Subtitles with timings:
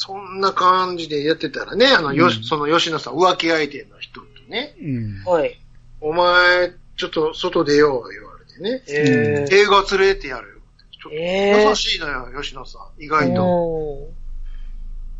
[0.00, 5.24] そんな感じでやってたらね、あの、よし、うんその吉野さん、浮気相手の人とね、うん。
[5.24, 5.60] はい。
[6.00, 8.82] お前、ちょっと外出よう、言われてね。
[8.86, 10.54] えー映画連れてやるよ。
[10.92, 13.02] ちょっとえー優しいのよ、吉野さん。
[13.02, 13.44] 意外と。
[13.44, 14.10] お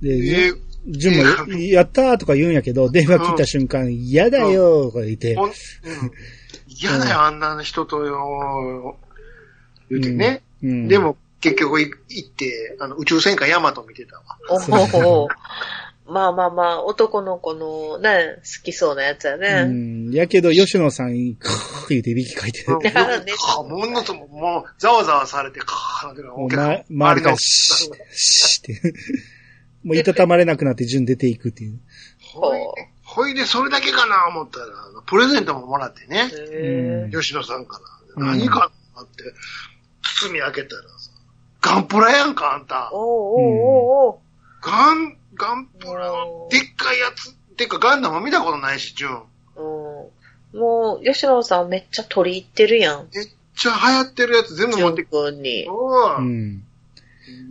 [0.00, 0.52] で、え
[0.86, 5.54] ジュンも、やったーとか言うんやけど、電話切った瞬間、嫌だよーとか言ってほ、ん、うん。
[6.68, 8.96] 嫌だよ、あんな人とよ、
[9.90, 10.42] 言うてね。
[10.62, 14.22] うんで、も、結局い行って、あの、宇宙戦艦ヤマト見てたわ。
[15.02, 15.28] おお
[16.10, 19.64] まあまあまあ、男の子のね、好きそうなやつやうね。
[19.66, 20.10] ん。
[20.10, 22.78] やけど、吉野さん、カーって言っていびきかいてる。
[22.78, 28.94] かものすごく、もう、ざわざわされて、カーってもう、ま、周りから、シッ、シッって。
[29.84, 31.78] もう、いたたまれなくなって、順出ていくっていう。
[32.22, 32.64] ほいで、
[33.04, 34.66] ほいで、それだけかな思ったら、
[35.04, 36.30] プレゼントももらってね。
[36.32, 37.80] へ吉野さんから。
[37.80, 37.88] うん
[38.26, 39.22] 何かなって、
[40.20, 41.07] 包み開けたらさ、
[41.60, 42.94] ガンプラやんか、あんたー。
[42.94, 42.98] お。
[42.98, 44.20] おおおお
[44.60, 47.32] ガン、ガンプラのでっかいやつ。
[47.56, 49.22] てか、ガンダム見たことないし、ジュン。
[49.56, 50.18] おうん
[50.58, 53.08] もう、吉野さんめっちゃ取り入ってるやん。
[53.14, 55.66] めっちゃ流行ってるやつ全部持ってジュン君に。
[55.66, 56.22] うわう。
[56.22, 56.62] うん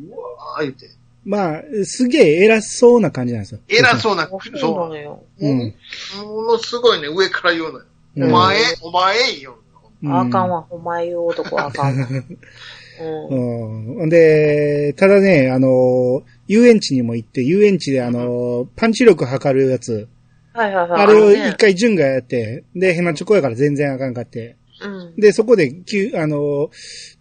[0.09, 0.89] わー言って。
[1.23, 3.59] まあ、すげえ偉そうな感じなんですよ。
[3.67, 5.23] 偉そうな、そうなそのよ。
[5.39, 5.47] う。
[5.47, 5.75] うん。
[6.23, 7.85] ものすごいね、上から言うのよ。
[8.15, 9.57] うんお前、お前言うの。
[10.03, 12.07] うんあかんわ、お前言う男はあかんわ。
[12.99, 13.97] うん。
[13.97, 14.09] うん。
[14.09, 20.07] で、ただね、あの、遊園地にも行って、遊園地であの、パンチ力測るやつ、
[20.53, 21.03] はいはいはい。
[21.03, 25.15] あれを一回順がやって、で、変なチョコやから全然あかんかって、うん。
[25.15, 26.69] で、そこで、きゅあの、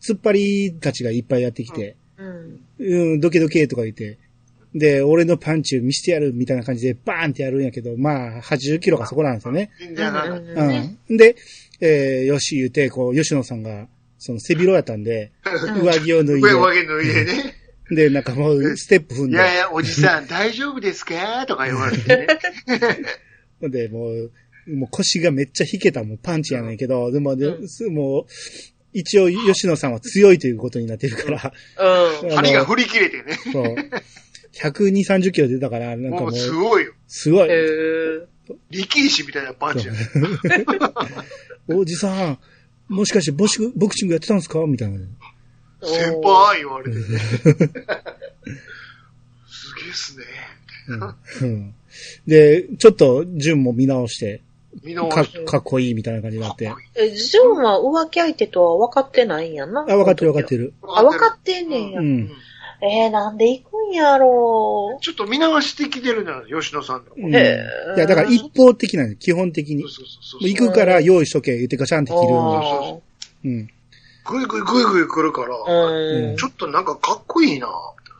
[0.01, 2.61] 突っ張りたちがいっぱいやってきて、うん。
[2.79, 4.19] うん、ドキドキとか言って、
[4.75, 9.71] で、俺のパンチを見せてやるみたいな感じでバーンってやるんやけど、まあ、80キロがそこなんですよね。
[9.79, 10.41] 全然あかんかっ
[11.09, 11.17] うん。
[11.17, 11.37] で、
[11.81, 13.89] えー、よし言うて、こう、吉野さんが、
[14.19, 15.53] その背広やったんで、た。
[15.53, 17.55] 上着を脱い上上着脱いでね。
[17.91, 21.47] で、で、なんかもう、ステップ踏んで、いやいや、おじさん、大丈夫ですか？
[21.47, 22.27] とか言われてね。
[23.63, 24.33] で、もう、
[24.69, 27.47] もう腰がめっちゃ引けたもうパンチやねんけど、でも、で
[27.91, 28.27] もう、
[28.93, 31.53] 一応、吉野さんは強いということになってるから、
[32.23, 32.31] うん。
[32.31, 33.39] 針が振り切れてね。
[33.53, 33.77] そう。
[34.55, 36.93] 120、30キロ出たから、なんかもうすごいよ。
[37.07, 37.49] すごい。
[37.51, 38.27] へー
[38.71, 39.93] 力石みたいなパンチや。
[41.69, 42.39] おじさん、
[42.89, 44.61] もしかしてボシグボクシングやってたんですか？
[44.67, 44.99] みたいな。
[45.83, 47.05] 先輩言われてね。
[49.47, 50.25] すげえっすね。
[51.43, 51.75] うん
[52.27, 54.43] で、ちょっと、順も見直して、か
[54.85, 55.45] 見直して。
[55.45, 56.71] かっこいいみたいな感じになって。
[56.95, 59.81] え、ジョンは浮気相手とは分かってないんやな。
[59.81, 60.65] あ、分かってる分かってる。
[60.65, 60.75] る。
[60.83, 62.01] あ、分かってんねんや。
[62.01, 62.31] うん。
[62.89, 67.13] えー、なんで行くんやろちょっと見直してきてるのよ、吉野さんの。
[67.17, 67.37] うんい
[67.99, 69.83] や、だから一方的なん基本的に。
[69.83, 73.03] もそうそうそうう行くから用意しとけ、言ってガシャンって切るそ
[73.45, 73.71] うん。
[74.25, 76.37] ぐいぐいぐいぐい来るから、ーうん。
[76.37, 77.69] ちょっとなんかかっこいいな。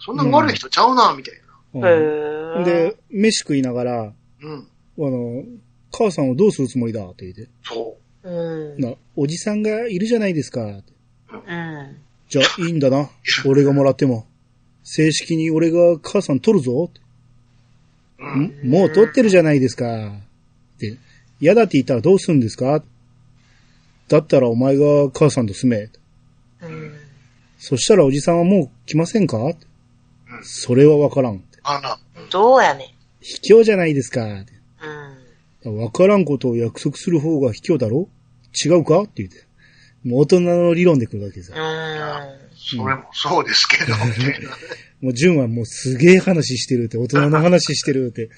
[0.01, 1.35] そんな悪い人ちゃうな、みたい
[1.75, 4.13] うんで、飯食いながら、あな。
[4.43, 4.67] うん。
[4.99, 5.45] の、
[5.93, 7.49] 母さんをどうするつもりだって言って。
[7.65, 8.31] そう
[8.79, 8.81] ん。
[8.81, 10.63] な、おじさんがいるじゃないですか。
[10.63, 10.83] うん。
[12.29, 13.11] じゃあ、いいんだな。
[13.45, 14.27] 俺がもらっても。
[14.89, 16.91] 正式に俺が母さん取るぞ。
[18.21, 18.69] ん。
[18.69, 18.71] ん？
[18.71, 19.85] もう取ってるじゃないですか。
[19.87, 20.97] って。
[21.41, 22.85] 嫌だって言ったらどうするんですか？
[24.07, 26.69] だったらお前が母さんと住め。
[26.69, 26.93] うん。
[27.59, 29.39] そしたらおじさんはもう来ませんか？
[30.45, 31.43] それはわからん。
[31.65, 31.99] あら。
[32.31, 34.25] どうやね卑怯じゃないですか。
[34.25, 34.47] ん。
[35.65, 35.79] うん。
[35.79, 38.09] わからんことを約束する方が卑怯だろ？
[38.65, 39.01] 違うか？
[39.03, 39.46] って言って。
[40.07, 41.57] もう大人の理論で来るわけですよ。
[41.59, 42.47] うん。
[42.57, 44.51] それもそうですけど、みたいな。
[45.01, 48.25] もう純はもうすげえ話してるって、大人の話してるって。
[48.25, 48.31] うん。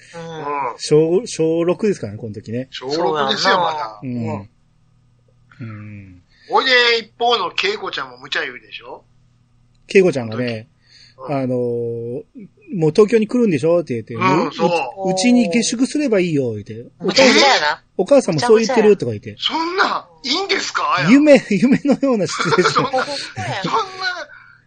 [0.77, 2.67] 小、小6ですからね、この時ね。
[2.71, 3.99] 小6ですよ、まだ。
[4.03, 4.49] ううんん。
[5.61, 6.23] うん。
[6.49, 9.03] ほいで、一方の恵子ちゃんも無茶言うでしょ？
[9.87, 10.67] ケイコちゃんがね、
[11.17, 12.23] うんあのー
[12.75, 13.81] もう東京に来るんでしょ？
[13.81, 14.65] って言って、うんうそ
[15.07, 16.85] ううちに下宿すればいいよ、言って。
[16.99, 17.83] むちゃくちゃやな。
[17.97, 19.35] お母さんもそう言ってるとか言って。
[19.39, 21.07] そんな、いいんですか？
[21.09, 22.85] 夢、夢のようなシチュエーション。
[22.85, 23.05] そんな、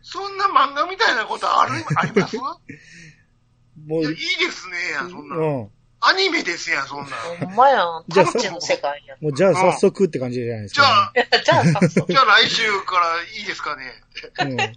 [0.02, 2.36] そんな、漫画みたいなことある、あります？
[2.36, 5.36] もういやいい、ですねや、そんな。
[5.36, 5.68] うん。
[6.04, 7.16] アニメですやん、そんな。
[7.46, 8.04] ほんまやん。
[8.08, 9.22] じゃあの世界やん。
[9.22, 12.12] もうじゃあ早速って感じじゃないですじゃか、あ、 じゃあ、早速。
[12.12, 14.54] じゃあ来週からいいですかね？
[14.56, 14.72] ね。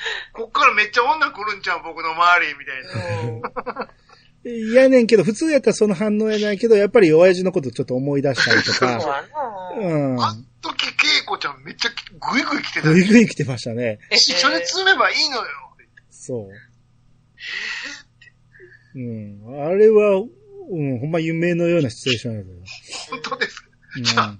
[0.32, 3.20] こっからめっちゃ女来るんちゃう僕の周り、みたいな。
[3.22, 3.42] うん
[4.44, 4.72] うん。
[4.72, 8.92] やねんけど、普通やったらその反応やないけど、やっぱり親父のことちょっと思い出したりとそうか。
[8.92, 9.00] や
[9.80, 10.22] うん。
[10.22, 11.90] あん時、恵子ちゃんめっちゃ
[12.20, 13.98] グイグイ来てたぐいぐい来てましたね。
[14.10, 14.16] な。
[14.16, 15.44] 一緒に積めばいいのよ。
[16.10, 16.48] そ
[18.94, 18.98] う。
[18.98, 19.66] うん。
[19.66, 20.16] あれは、
[20.70, 22.54] うん、ほんま夢のようなシチュエーションやけど。
[23.10, 23.68] 本当ですか？
[23.96, 24.38] うんじゃあ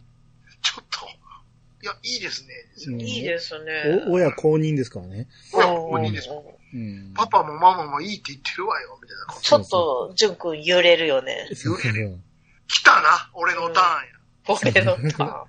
[1.82, 2.54] ちょっと、や、いいですね。
[2.88, 4.04] うんいいですね。
[4.08, 5.28] お親公認ですからね。
[5.52, 6.44] 親公認ですよ。
[6.74, 7.12] うん。
[7.14, 9.48] パパもママもいいって言ってるわよ、みたいな感じ。
[9.48, 11.48] ちょっと、ジュン君揺れるよね。
[11.54, 12.20] そうそう
[12.68, 14.70] 来たな、俺のターンや。
[14.72, 15.48] 俺のターン。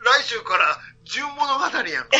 [0.00, 2.10] 来週から、純物語やんか。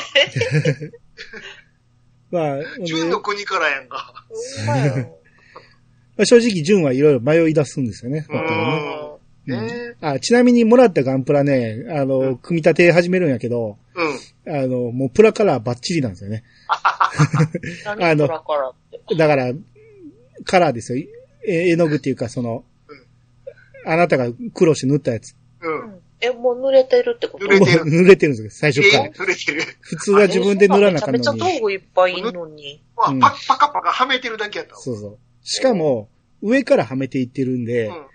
[2.31, 4.27] まあ、 で純の国からやんか。
[4.67, 5.19] まよ
[6.17, 8.21] まあ正直、純はいろいろ迷い出すんですよね。
[8.21, 8.27] ね
[9.47, 13.79] ねうんあちなみにもらったガンプラね、あの、うん組み立て始めるんやけど、
[14.47, 14.55] うん。
[14.55, 16.45] あの、もうプラカラーバッチリなんですよね。
[17.99, 18.75] 何トラカラっ
[19.09, 19.15] て。
[19.17, 19.53] だから、
[20.45, 21.05] カラーですよ。
[21.47, 22.65] え絵の具っていうか、その、
[23.87, 25.35] あなたが苦労して塗ったやつ。
[25.63, 26.01] うん。
[26.21, 27.47] え、もう濡れてるってこと？
[27.47, 29.11] 濡れてるもう濡れてるんですよ、最初からえ。
[29.11, 29.63] 濡れてる。
[29.81, 31.43] 普通は自分で塗らなあかんめちゃのに。
[31.45, 32.83] めちゃ道具いっぱいいんのに。
[33.09, 34.81] うんまあパパカパカはめてるだけやったわ。
[34.81, 35.19] そうそう。
[35.43, 36.11] しかも、
[36.43, 38.07] 上からはめていってるんで、うん。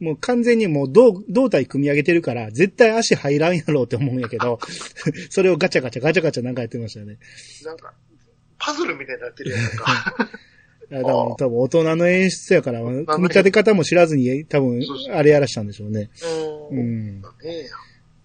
[0.00, 4.58] もう完全にもう胴胴体組み上げてるから、絶対足入らんやろうって思うんやけど、
[5.28, 7.18] それをガチャガチャガチャガチャなんかやってましたよね。
[7.64, 7.92] なんか、
[8.58, 10.14] パズルみたいになってるやんか。
[10.90, 14.80] いや、多分、多分大人の演出やから、組み立て方も知らずに、多分
[15.12, 16.10] あれやらしたんでしょうね。
[16.70, 16.74] う。
[16.74, 17.22] うん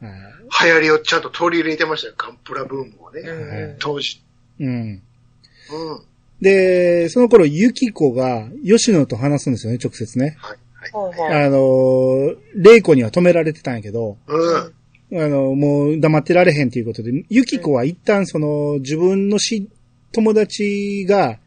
[0.01, 3.21] 流行りをちゃんと取り入れてましたよ、ガンプラブームをね。
[3.21, 4.21] うん当時。
[4.59, 4.69] うん。
[4.69, 5.01] うん。
[6.42, 10.36] で、その頃、ユキコが、吉野と話すんですよね、直接ね。
[10.39, 10.57] はい。
[10.93, 15.23] あのー、レイコには止められてたんやけど、うん。
[15.23, 19.69] あの、もう黙ってられへんということで、ユキコは一旦その、自分のし、
[20.11, 21.39] 友達が、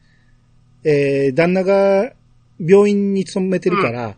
[0.85, 2.13] えー、旦那が
[2.61, 4.15] 病院に勤めてるから、うん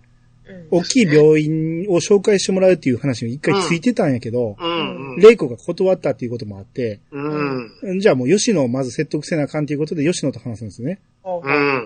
[0.71, 5.00] 大きい病院を紹介してもらうっていう話に一回ついてたんやけど、うん。
[5.15, 5.21] うん。
[5.21, 8.01] レイコが断ったっていうこともあって、うん。
[8.01, 11.01] じゃあもう吉野をまず説得せなあかんということで吉野と話すんですよね。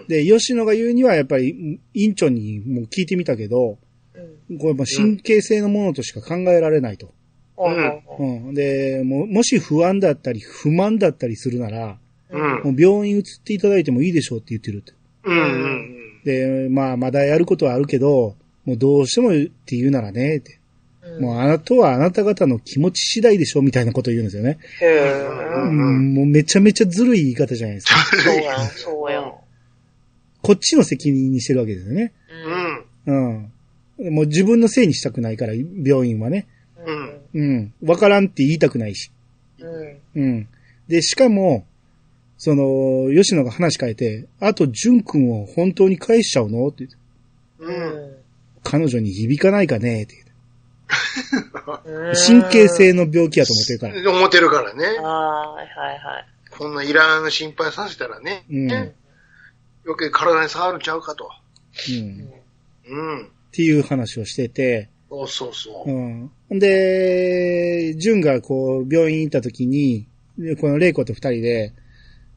[0.08, 3.78] で、吉野が言うにはやっぱり、院長にもう聞いてみたけど、
[4.48, 4.58] うん。
[4.58, 7.12] これもう神経性のものとしか考えられないと。
[7.58, 8.48] うん。
[8.48, 8.54] うん。
[8.54, 11.98] で、もうもし不安だったり不満だったりするなら、
[12.30, 12.40] うん。
[12.64, 14.92] もう病院移っていただいてもいいでしょうって言ってるって。
[16.24, 20.58] で、まあまだやることはあるけど、もうどうしてもって言うならね、って。
[21.20, 24.58] もうあなたはあなた方の気持ち次第でしょみたいなことを言うんですよね。
[24.80, 25.70] へうえ。
[25.70, 27.94] ん、もうめちゃめちゃずるい言い方じゃないですか。
[28.22, 29.32] そうやん、そうやん。
[30.42, 32.12] こっちの責任にしてるわけですよね。
[33.06, 33.12] う。
[33.12, 33.50] うんん。
[33.98, 34.14] うん。
[34.14, 36.46] もう自分のせいにしたくないから、病院はね。
[37.34, 37.40] うん。
[37.40, 37.72] うん。
[37.84, 39.10] わからんって言いたくないし。
[39.60, 40.22] うん。
[40.22, 40.48] うん。
[40.88, 41.64] で、しかも、
[42.36, 46.66] その、吉野が話変えて、あと、淳君を本当に返しちゃうの？
[46.68, 46.88] って
[47.60, 48.16] うん。
[48.62, 50.02] 彼女に響かないかね？
[50.02, 50.23] ってうん
[52.26, 54.10] 神経性の病気やと思ってるから。
[54.12, 54.86] 思ってるからね。
[55.00, 56.26] ああ、はいはいはい。
[56.50, 58.70] こんないらん心配させたらね、うん。
[58.70, 58.92] うん
[59.86, 61.28] 余計体に触るんちゃうかと。
[61.90, 62.24] うん。
[62.24, 62.42] っ
[62.88, 63.30] うん。
[63.52, 65.94] ていう話をしてて、そうそうそうう。
[65.94, 66.30] ん。
[66.50, 70.08] で、淳がこう、病院行った時に、
[70.38, 71.72] でこの玲子と二人で、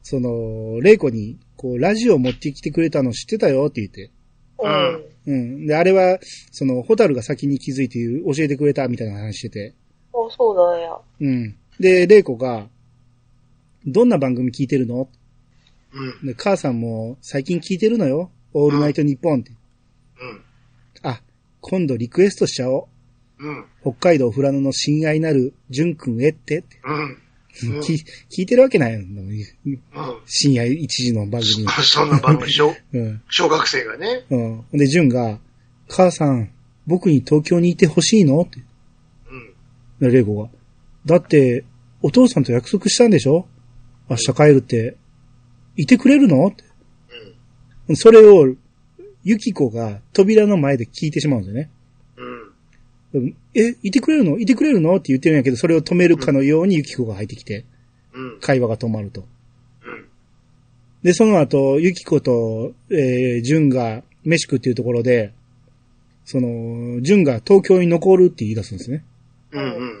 [0.02, 4.10] その、玲子に、こう、ラジオ持ってきてくれたの知ってたよって言って。
[4.58, 5.04] うん。
[5.26, 5.66] うん。
[5.66, 6.18] で、あれは、
[6.50, 9.74] その、ホタルが先に気づいて教えてくれたみたいな話してて。
[10.12, 10.98] あ、そうだや。
[11.20, 11.56] うん。
[11.78, 12.68] で、玲子が、
[13.86, 15.08] どんな番組聞いてるの？
[15.92, 16.26] うん。
[16.26, 18.30] で、母さんも最近聞いてるのよ。
[18.52, 19.50] オールナイトニッポンって。
[19.50, 20.40] うん。
[21.02, 21.22] あ、
[21.60, 22.88] 今度リクエストしちゃお
[23.38, 23.46] う。
[23.46, 23.64] うん。
[23.82, 27.18] 北海道富良野の親愛なる淳くんへってって、うん。
[27.64, 27.94] うん聞
[28.30, 29.00] 聞いてるわけないよ。
[29.00, 29.78] うん。
[30.26, 31.66] 深夜一時の番組。
[31.82, 33.22] そ んな番組、小 うん。
[33.30, 34.24] 小学生がね。
[34.30, 34.64] うん。
[34.78, 35.40] で、淳が、
[35.88, 36.50] 母さん、
[36.86, 38.60] 僕に東京にいてほしいのって。
[40.00, 40.08] うん。
[40.08, 40.50] で、レイコが。
[41.06, 41.64] だって、
[42.02, 43.46] お父さんと約束したんでしょ？
[44.08, 44.96] 明日帰るって。
[45.76, 46.64] いてくれるのって。
[47.96, 48.54] それを、
[49.24, 51.70] ユキコが扉の前で聞いてしまうんですよね。
[53.54, 54.38] え、いてくれるの？
[54.38, 54.94] いてくれるの？
[54.96, 57.64] って言ってるんやけど、それを止めるかのようにユキコが入ってきて、
[58.12, 58.40] うん。
[58.40, 59.24] 会話が止まると。
[59.84, 60.08] うん。
[61.02, 65.32] で、その後、ユキコと、えー、ジュンが飯食っていうところで、
[66.24, 69.04] その、ジュンが東京に残るって言い出すんですね。
[69.52, 69.62] うん。
[69.62, 69.94] うん。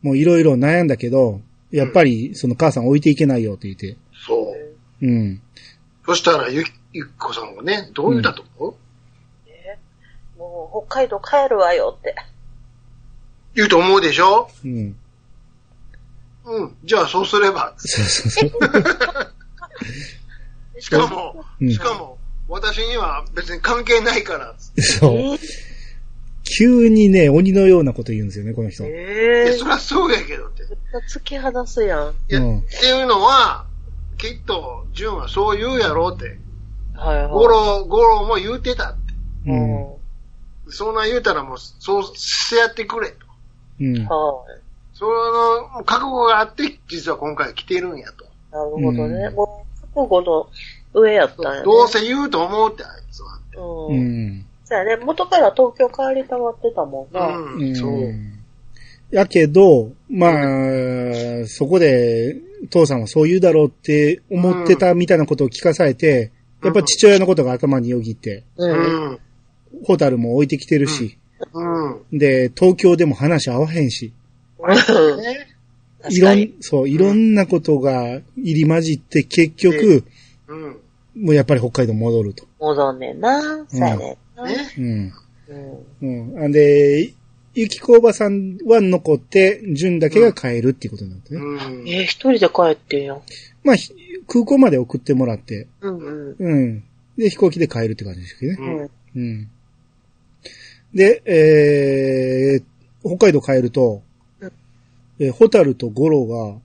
[0.00, 3.96] もういろいろ悩んだけど、やっぱり、その母さん置いていけないよって言って。
[4.26, 4.54] そ
[5.02, 5.06] う。
[5.06, 5.42] うん。
[6.06, 8.74] そしたら、ゆき、ゆきこさんがね、どう言ったと思う、
[10.72, 12.14] 北海道帰るわよって。
[13.54, 14.48] 言うと思うでしょ？
[14.64, 14.96] うん。
[16.44, 16.76] うん。
[16.84, 17.74] じゃあ、そうすれば。
[17.76, 18.50] そうそうそう。
[20.80, 24.54] しかも、うんしかも、私には別に関係ないから。
[24.80, 25.38] そう。
[26.44, 28.82] 急にね、鬼のようなこと言うんですよね、この人。
[28.84, 30.62] いええや、そりゃそうやけどって。
[30.64, 30.66] い
[31.08, 32.14] 突き放すやん。
[32.28, 33.66] や、うんっていうのは、
[34.18, 36.38] きっと、純はそう言うやろうって。
[36.94, 37.28] はいはい。
[37.28, 39.00] ゴロ、ゴロも言うてたって。
[39.46, 40.01] うん。
[40.72, 43.26] うそんなん言うたらもう、そう、せやってくれと。
[43.80, 44.04] うん。
[44.06, 44.44] は
[44.94, 45.06] そ
[45.76, 48.24] の、覚悟があって、実は今回来てるんやと。
[48.24, 48.28] い。
[48.52, 49.26] なるほどね。
[49.26, 50.50] うんもう、覚悟
[50.94, 51.64] の上やったんやね。
[51.64, 53.38] どうせ言うと思うって、あいつは。
[53.56, 53.92] う。
[53.92, 54.46] うんん。
[54.64, 55.04] そうやね。
[55.04, 57.26] 元から東京帰りたまってたもんな。
[57.28, 58.12] うん、そう。
[59.10, 62.36] やけど、まあ、そこで、
[62.70, 68.66] 父さんはそう言うだろうって思ってたみたいなことを聞かされて、やっぱ父親のことが頭によぎって、う。
[68.66, 69.18] うんん。
[69.84, 71.18] ホタルも置いてきてるし、
[71.52, 72.18] うん。
[72.18, 74.12] で、東京でも話合わへんし、
[74.58, 75.20] うん。
[75.20, 75.46] ね。
[76.10, 76.34] いろ。
[76.34, 80.04] ん、そう、いろんなことが入り混じって結局、
[80.48, 80.76] うん。
[81.14, 82.46] もうやっぱり北海道戻ると。
[82.58, 83.40] 戻んねんな。
[83.68, 84.44] そうやねんな。
[84.46, 84.56] ね。
[84.78, 85.12] うん。
[86.00, 86.34] うん。
[86.34, 86.48] うん。
[86.48, 87.12] んで、
[87.54, 91.40] ゆきこおばさんは残って、純だけが帰るっていうことになってね。
[91.40, 91.88] うん。
[91.88, 93.22] えー、一人で帰ってんやん。
[93.62, 93.92] まあ、ひ
[94.26, 96.36] 空港まで送ってもらって、うんうん。
[96.38, 96.84] うん。
[97.18, 98.88] で、飛行機で帰るって感じですけどね。
[99.14, 99.22] うん。
[99.22, 99.48] うん。
[100.94, 104.02] で、えー、北海道帰ると
[104.40, 104.52] うん、
[105.18, 106.58] えーホタルとゴロが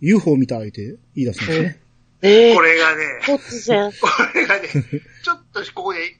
[0.00, 1.80] UFO 見たって言い出すんですね。
[2.22, 3.92] ええこれがね、突然。
[4.00, 6.16] これがね、ちょっとここで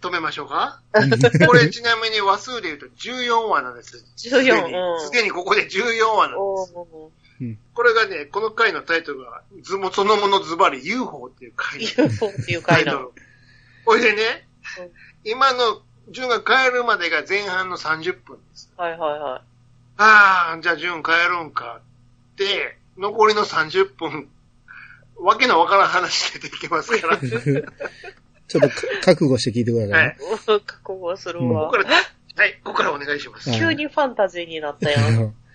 [0.00, 0.82] 止めましょうか？
[1.46, 4.04] これちなみに話数で言うと14話なんです。
[4.16, 6.38] 14すでにうんすでにここで14話なん
[7.46, 7.58] です。
[7.74, 11.80] これがね、この回のタイトルが、ずもそのものズバリ UFO っていう回。
[11.80, 12.98] UFO っていう回なの。
[12.98, 13.22] タイトル。
[13.84, 14.48] ほいでね
[14.80, 14.90] うん、
[15.24, 18.72] 今の順が帰るまでが前半の30分です。
[18.76, 19.42] はいはいは
[19.98, 21.80] ああ、じゃあ順帰るんか
[22.32, 24.28] って、残りの30分、
[25.20, 27.18] わけのわからん話出てきますから。
[28.48, 29.94] ちょっとか覚悟して聞いてくださいね。
[29.94, 30.58] はい。
[30.58, 30.60] い。
[30.64, 31.72] 覚悟するわここ。
[31.72, 31.94] から、
[32.36, 33.50] はい、ここからお願いします。
[33.50, 35.34] はい急にファンタジーになったやん。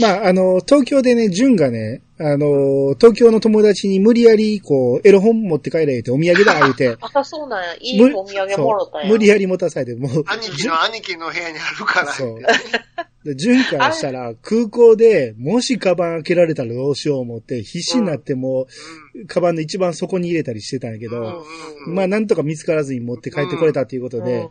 [0.00, 6.96] まあ、あの、東京でね、純がね、あの、東京の友達に無理やり、こう、エロ本持って帰れってお土産だ、言うて。
[7.00, 7.74] あ、そうなんや。
[7.80, 12.12] いいお土産もろたや無理やり持たされて、もう、兄貴の兄貴の部屋にあるから。
[12.12, 12.38] そう
[13.24, 18.66] で純からしたら、空港で、もしカバン開けられたらどうしよう思って、必死になっても
[19.14, 21.14] う、カバンの一番底に入れたりしてたんやけうん。
[21.14, 21.44] うんど、
[21.86, 24.48] うんまあ、なんとか見つからずに持って帰ってこれたということで、うん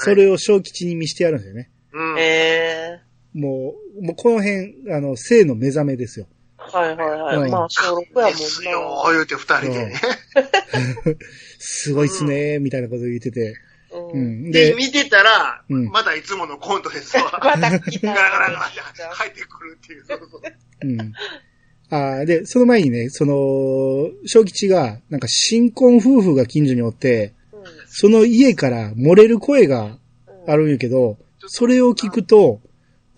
[0.00, 1.70] それを小吉に見してやるんですよね。
[1.92, 2.18] うん。
[2.18, 3.07] ええ
[3.38, 6.26] もう、もうこの辺、あの、性の目覚めですよ。
[6.56, 7.36] はいはいはい。
[7.36, 8.70] うんまあ、小6やもんですな。
[8.70, 9.94] よ、言うて二人でね。
[11.58, 13.54] すごいっすね、みたいなこと言ってて。
[13.92, 13.96] う。
[14.12, 14.50] うんん。
[14.50, 17.40] で、で、見てたら、うんまだいつものコントですわ。
[17.42, 18.08] また来た。
[18.08, 20.04] ガラガラガラ入ってくるっていう。
[20.06, 20.42] そうそう
[20.82, 21.12] うん。
[21.90, 23.34] あーで、その前にね、その、
[24.26, 29.98] 小吉が、なんか新婚夫婦が近所におって、うんその家から漏れる声が
[30.46, 31.16] あるんやけど、
[31.46, 32.60] それを聞くと、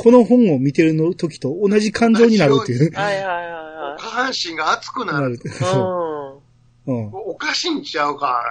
[0.03, 2.91] この本を見てるの時と同じ感情になるっていう。
[2.95, 5.39] はいはいは下半身が熱くなる。
[5.53, 6.43] そ
[6.87, 6.91] う。
[6.91, 7.11] うん。
[7.13, 8.43] おかしいんちゃうか。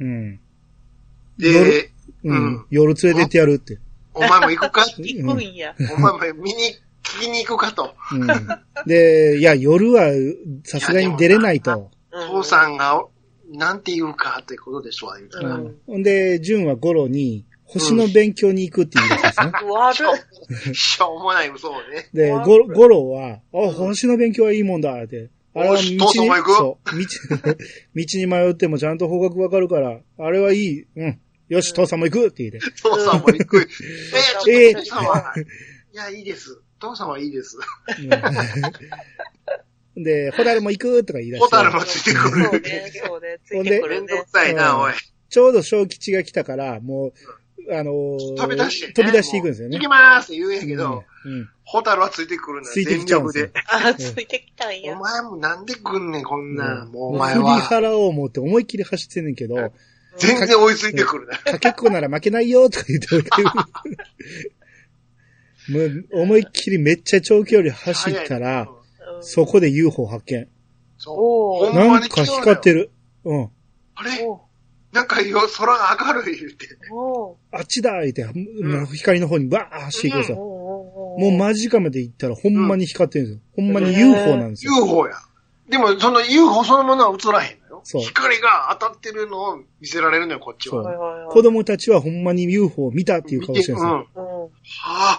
[0.00, 0.40] うん。
[1.38, 1.90] で、う
[2.24, 2.66] うんん。
[2.70, 3.78] 夜連れてってやるって。
[4.12, 5.04] お前も行くかうん。
[5.04, 5.72] 行くんや。
[5.96, 6.74] お前も見に、
[7.04, 7.94] 聞きに行くかと。
[8.12, 8.26] うん。
[8.88, 10.10] で、いや、夜は
[10.64, 11.92] さすがに出れないと。
[12.10, 13.04] 父さんが、
[13.52, 15.54] なんて言うかってことでしょう、言うたら。
[15.54, 15.76] うん。
[15.86, 19.52] ほんで、純はゴロに、星の勉強に行くって言うんですね。
[19.76, 22.08] 悪しょうしょうもない嘘をね。
[22.14, 25.30] で、わゴロゴロは、あ、星の勉強はいいもんだ、って。
[25.54, 26.54] あれは道に、よし父さんも行く？
[26.54, 27.54] そう、道、
[27.94, 31.20] 道に迷ってもちゃんと方角わかるから、あれはいい、うん。
[31.48, 32.70] よし、父さんも行くって言って。
[32.80, 33.68] 父さんも行く。
[34.48, 35.34] ええー、父さんは、
[35.92, 36.60] いや、いいです。
[36.78, 37.58] 父さんはいいです。
[37.98, 38.08] うん
[40.04, 41.44] で、ホタルも行くとか言い出して。
[41.44, 42.60] ホタルもついてくそうる。
[42.60, 43.38] ね、そうね。
[43.44, 44.30] ついてくるねめんどく。
[44.30, 44.92] さいな、おい。
[45.28, 47.12] ちょうど小吉が来たから、もう、
[47.70, 48.92] あのー飛び出してね。
[48.94, 49.76] 飛び出していくんですよね。
[49.76, 51.32] 行きまーすって言うんやけど、うん。
[51.32, 53.50] うんホタルはついてくるんだついてきちゃうんですよ。
[53.70, 54.96] あ、ついてきたんや。
[54.96, 56.88] お前もなんで来んねん、こんなん。
[56.88, 57.60] もうおもう振り前は。
[57.60, 59.70] 払おう思って思いっきり走ってんねんけど、
[60.16, 61.36] 全然追いついてくるな。
[61.36, 63.42] かけっこなら負けないよとか言って
[65.70, 68.70] もう思いっきりめっちゃ長距離走ったら、
[69.20, 70.48] そこで UFO 発見。
[70.96, 71.74] そう。
[71.74, 72.90] なんか光ってる。
[73.24, 73.50] うん。
[73.94, 74.24] あれ？
[74.26, 74.40] お
[74.98, 76.66] なんかよ、空が明るい言うて。
[76.92, 80.36] おあっちだ言って、ん光の方にバーッ走っていくんですよ。
[80.38, 83.42] ももう間近まで行ったらほんまに光ってるんですよ。
[83.54, 84.72] ほんまに UFO なんですよ。
[84.74, 85.14] UFO や。
[85.68, 87.82] でも、その UFO そのものは映らへんのよ。
[87.84, 90.82] 光が当たってるのを見せられるのよ、こっちは。
[90.82, 91.32] はいはいはい。
[91.32, 93.90] 子供たちはほんまに UFO を見たっていう顔してるんですうん。
[93.90, 93.94] よ。
[93.94, 94.50] はうん。
[94.84, 95.18] あ、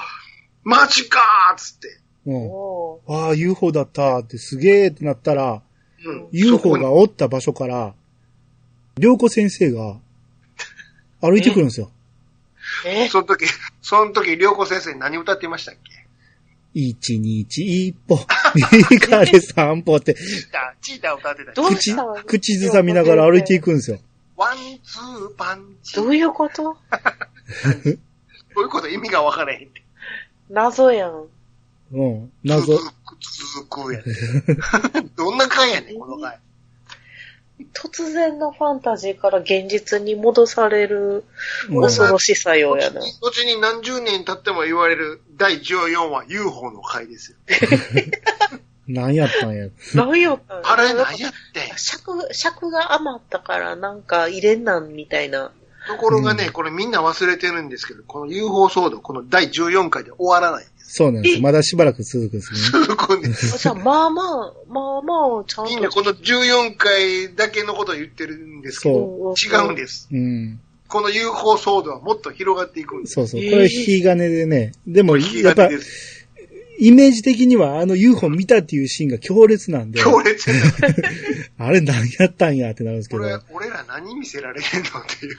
[0.64, 2.02] マジかーっつって。
[2.26, 3.16] うん。
[3.16, 5.62] ああ、UFO だったってすげーってなったら、
[6.06, 6.28] うん。
[6.32, 7.96] UFO がおった場所から、
[9.00, 9.98] 良子先生が
[11.22, 11.90] 歩いてくるんですよ。
[12.86, 13.04] え？
[13.04, 13.46] にその時、
[13.82, 16.06] その時、良子先生何歌ってましたっけ？
[16.74, 18.20] 一日一歩、
[18.56, 24.00] 右から散歩って、チーター、チーター歌ってたどう口したの、口ずさみながら歩いていくんですよ。
[24.38, 25.96] ワン、ツー、パンチ。
[25.96, 26.74] どういうこと？
[26.78, 26.80] こ
[28.58, 28.88] ういうこと？
[28.88, 29.82] 意味が分からへんって。
[30.50, 31.26] 謎やん。
[31.94, 32.32] うん。
[32.44, 32.78] 謎。
[32.78, 33.18] 続く、
[33.68, 34.06] 続くやね。
[35.18, 36.38] どんな回やねん、この回。
[37.74, 41.26] 突然のファンタジーから現実に戻される
[41.70, 43.02] うん恐ろしさようやな。
[43.22, 47.38] 後に何十年経っても言われる第14話 UFO の回ですよ。
[48.88, 49.68] 何やったんや。
[49.94, 51.78] 何やったんあれ何やってん？
[51.78, 55.52] 尺、尺が余ったからなんか入れんなんみたいな。
[55.88, 60.66] ところがね、これみんな忘れてるんですけど、この UFO 騒動、この第14回で終わらない。
[60.92, 61.42] そうなんです。
[61.42, 62.60] まだしばらく続くんですね。
[62.88, 63.60] 続くんです。
[63.60, 65.72] じゃあ、まあまあ、まあまあ、ちゃんと。
[65.72, 70.10] みんなこの14回だけのことを言ってるんですけど、そ違うんです。
[70.12, 70.60] うん。
[70.88, 73.14] この UFO 騒動はもっと広がっていくんです。
[73.14, 73.42] そうそう。
[73.42, 74.72] こえーれ引き金でね。
[74.88, 76.28] でも、引きやっぱ金で、す。
[76.80, 80.56] イメージ的にはあの UFO 見たっていうシーンが強烈なんで、強烈な。
[81.68, 83.22] あれ何やったんやってなるんですけど。
[83.22, 85.38] これ、俺ら何見せられへんのっていう。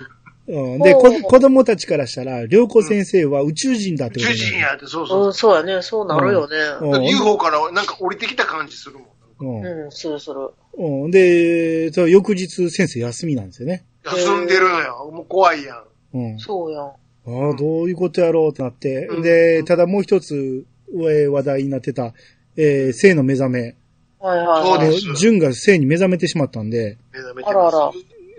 [0.51, 5.83] うん、で、こ子供たちからしたら、良子先生は宇宙人だってこと宇宙人やって、そううそん、そうやね。
[5.83, 6.99] そうなるようんね。
[6.99, 7.11] う。
[7.11, 9.61] UFO からなんか降りてきた感じするもん。
[9.63, 10.51] うんうん、するする。
[10.77, 11.11] うん。
[11.11, 13.85] で、そう翌日先生休みなんですよね。
[14.05, 15.11] 休んでるのよ。
[15.13, 15.85] もう怖いやん。
[16.15, 16.39] うん。
[16.39, 16.85] そうやん。
[16.85, 19.07] ああ、どういうことやろうってなって。
[19.07, 22.13] うんで、ただもう一つ、上話題になってた、
[22.57, 23.77] えー、性の目覚め。
[24.19, 24.65] はいはいはい。
[24.65, 27.77] そうです純が性に目覚めてしまったんで、目覚めてます。
[27.77, 27.93] あらあら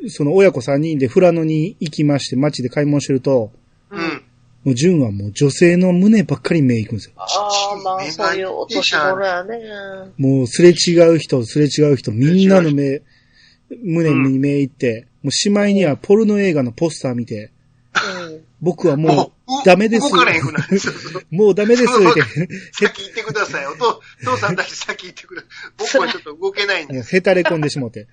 [0.10, 3.51] その親子三人で富良野に行きまして、街で買い物してると、
[3.89, 4.24] うん。
[4.63, 7.13] もう純はもう女性の胸ばっかり目行くんですよ。
[7.17, 9.60] ああ、まあ、そういうお年頃やね。
[10.17, 13.01] もうすれ違う人、すれ違う人、みんなの目、
[13.84, 17.50] 胸に目行って、もうしまいにはポルノ映画のポスター見て、うん。
[18.62, 20.12] 僕はももうダメです。
[20.12, 20.80] 動かれへんくなる。
[20.80, 22.22] そうそうもうダメですって、
[22.74, 23.65] 先行ってください。
[23.65, 25.50] お父父さんたち先行ってください。
[25.77, 27.15] 僕はちょっと動けないんです。
[27.15, 28.01] へたれ込んでしもて。
[28.01, 28.08] うん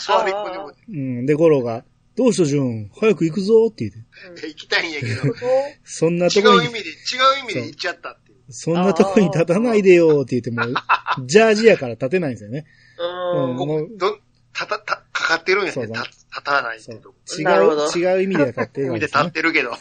[0.00, 1.26] 座り込んでもうん。
[1.26, 1.84] で、ゴロが、
[2.16, 4.46] どうしたじゅん早く行くぞって言って。
[4.48, 5.34] 行きたいんやけど、
[5.84, 8.38] そんな違とこにう意味、で、違う意味で行っちゃったっていう。
[8.52, 10.62] そんなとこに立たないでよって言っても、
[11.26, 12.66] ジャージやから立てないんですよね。
[12.98, 13.56] うん。
[13.56, 14.18] もうど、
[14.52, 15.72] たた、た、かかってるんやね。
[15.72, 17.14] そうそうた立たないってそうとこ。
[17.38, 19.06] 違なるほどう、違う意味で立ってる意味で。
[19.06, 19.70] 立ってるけど。
[19.70, 19.76] は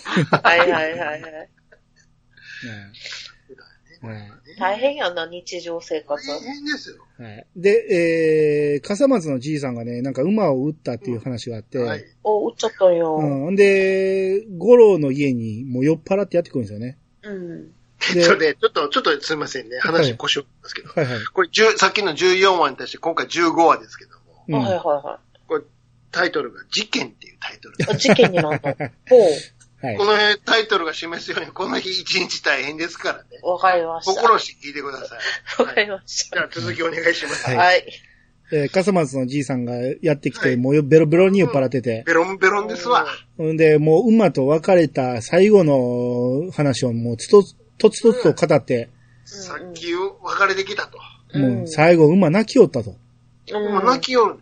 [0.56, 1.00] いはいはいはい。
[1.00, 1.50] はいはい
[4.58, 6.26] 大変やな、日常生活。
[6.28, 6.96] 大変ですよ。
[7.18, 7.46] はい。
[7.56, 12.04] で、えー、笠松のじいさんがね、なんか馬を撃ったっていう話があって、はい。
[12.24, 13.18] お、売っちゃったんよ。
[13.18, 13.56] うん。
[13.56, 16.98] で、五郎の家にもう酔っ払ってやってくるんですよね。
[17.24, 17.72] うん。
[18.14, 19.78] で、それで、ちょっと、ちょっとすみませんね。
[19.78, 20.90] はい話腰をますけど。
[20.90, 21.26] はいはい。
[21.26, 25.20] これ、10さっきの14話に対して、今回15話ですけども、うんはいはいは
[26.12, 27.98] タイトルが事件っていうタイトル。
[27.98, 28.74] 事件になった。
[29.10, 29.20] ほ
[29.82, 30.06] はいこ。
[30.06, 30.14] の
[30.46, 33.24] タイトルが示すように、この日一日大変ですからね。
[33.44, 33.48] う。
[33.48, 34.14] わかりました。
[34.14, 35.62] 心して聞いてください。
[35.62, 37.46] わかりましじゃあ続きお願いします。
[37.46, 37.62] はいた。
[37.62, 37.86] はい。
[38.52, 43.06] えー、笠松のじいさんがやってきて、はいもうベロベロに酔っ払ってて、ベロンベロンですわ。
[43.42, 47.44] んで、もう馬と別れた最後の話をもうつと、
[47.78, 48.90] とつとつと語って、
[49.24, 50.98] さっき別れてきたと。
[51.34, 52.96] うんもう最後馬泣きよったと。
[53.52, 53.72] うん。
[53.72, 54.40] もう泣きよる。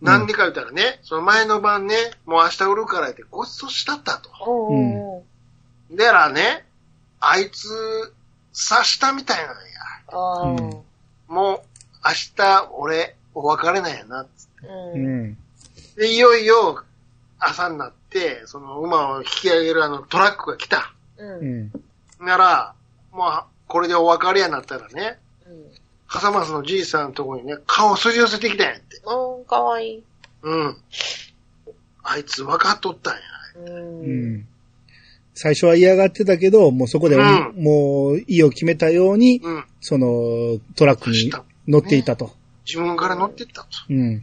[0.00, 4.30] なんでか言ったらね、その前の晩ね、もう明日売るからってごっそしたったと。
[4.70, 5.24] うんう
[5.92, 5.96] ん。
[5.96, 6.66] でらね、
[7.20, 7.68] あいつ、
[8.52, 9.54] 刺したみたいなんや。
[11.26, 11.60] もう、
[12.04, 14.22] 明日、俺、お別れなんやな。
[14.22, 14.28] う。
[14.94, 15.38] うんん。
[15.96, 16.84] で、いよいよ、
[17.38, 20.92] 朝になって、その馬を引き上げるあのトラックが来た。
[21.18, 21.24] う。
[21.24, 21.72] うんん。
[22.20, 22.74] なら、
[23.12, 25.70] まあ、これでお別れやなったらね、うん。
[26.08, 28.96] 笠松のじいさんのところにね、顔すり寄せてきたんやって。
[29.04, 30.02] うん、かわいい。
[30.42, 30.76] うん。
[32.02, 33.20] あいつ分かっとったんや。
[33.56, 33.74] う。
[33.74, 34.46] うんん。
[35.34, 39.64] 最初は嫌がってたけど、もうそこで、うんもう意を決めたように、うん。
[39.80, 41.30] そのトラックに
[41.68, 42.32] 乗っていたと。
[42.66, 43.68] 自分から乗ってったと。
[43.90, 43.98] うん。
[43.98, 44.22] うん。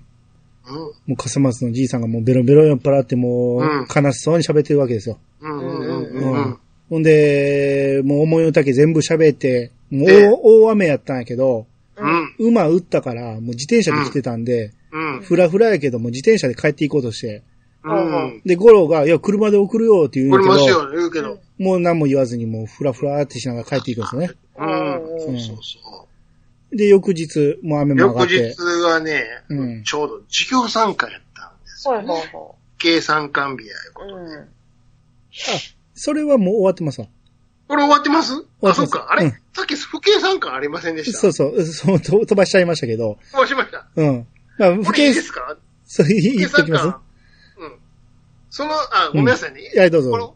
[0.67, 5.19] もう笠松のじいさんがもうベロベロ酔っ払ってもう悲しそうに喋ってるわけですよ。
[5.39, 6.60] うんうんうんううんん。
[6.89, 11.65] ほんで、もう思いの丈全部喋って、もうええ大大雨やったんやけど、うん。
[12.39, 15.21] 馬撃ったから、もう自転車で来てたんで、うん。
[15.21, 17.43] ふらふらやけども自転車で帰っていこうとして、
[17.84, 18.41] うん。
[18.45, 21.39] で、ゴロが、いや、車で送るよって言こうけど、れますよ、言うけど。
[21.60, 24.32] もう何も言わずにもうふらふらってしながら帰っていくんですよね。
[24.58, 25.04] うん。
[25.04, 26.08] うんそうそうそ
[26.76, 27.95] で、翌日、もう雨う。
[27.95, 31.93] も上が翌って日、はねうん、ちょうど授業参加やったんですよ。
[31.93, 34.10] はいはいは計算管理やいうこと。
[34.10, 34.12] い。
[34.12, 34.48] うん。
[35.93, 37.08] それはもう終わってますわ。
[37.67, 38.34] これ終わってます？
[38.62, 39.08] あ、そっか。
[39.10, 39.25] あれ？
[39.25, 41.17] うんさっき不計算感ありませんでした？
[41.17, 43.88] そうそう、そうと飛ばしちゃいましたけど、飛ばしました。
[43.95, 44.28] うん。
[44.58, 45.58] まあ、不計これいいですか？
[45.86, 46.88] そう、不言計っときます。
[46.88, 46.93] うん。
[48.49, 49.62] その、あ、ごめんなさいね。
[49.62, 50.36] いや、どうぞ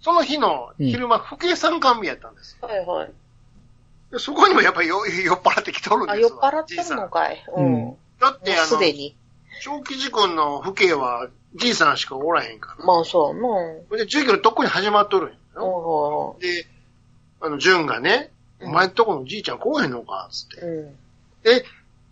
[0.00, 2.58] その日の昼間、不計算管理やったんです。
[2.60, 3.12] はいはい。
[4.12, 7.44] でそこにもやっぱり酔酔っ払ってきとるんあ、です酔っ払ってるのかい。
[7.56, 7.72] ううんん。
[7.72, 9.16] もだって、あうすの、でに。
[9.62, 12.84] 長期事故の不計は、じいさんしかおらへんから。
[12.84, 13.52] まあそう、まあ。
[13.88, 16.28] それで、授業とっくに始まっとるんうんよ。
[16.30, 16.66] はで、
[17.40, 20.60] あの、純がね、うんお前んとこのじいちゃん来おへんのかつって。
[20.60, 20.96] うん。
[21.44, 21.64] で、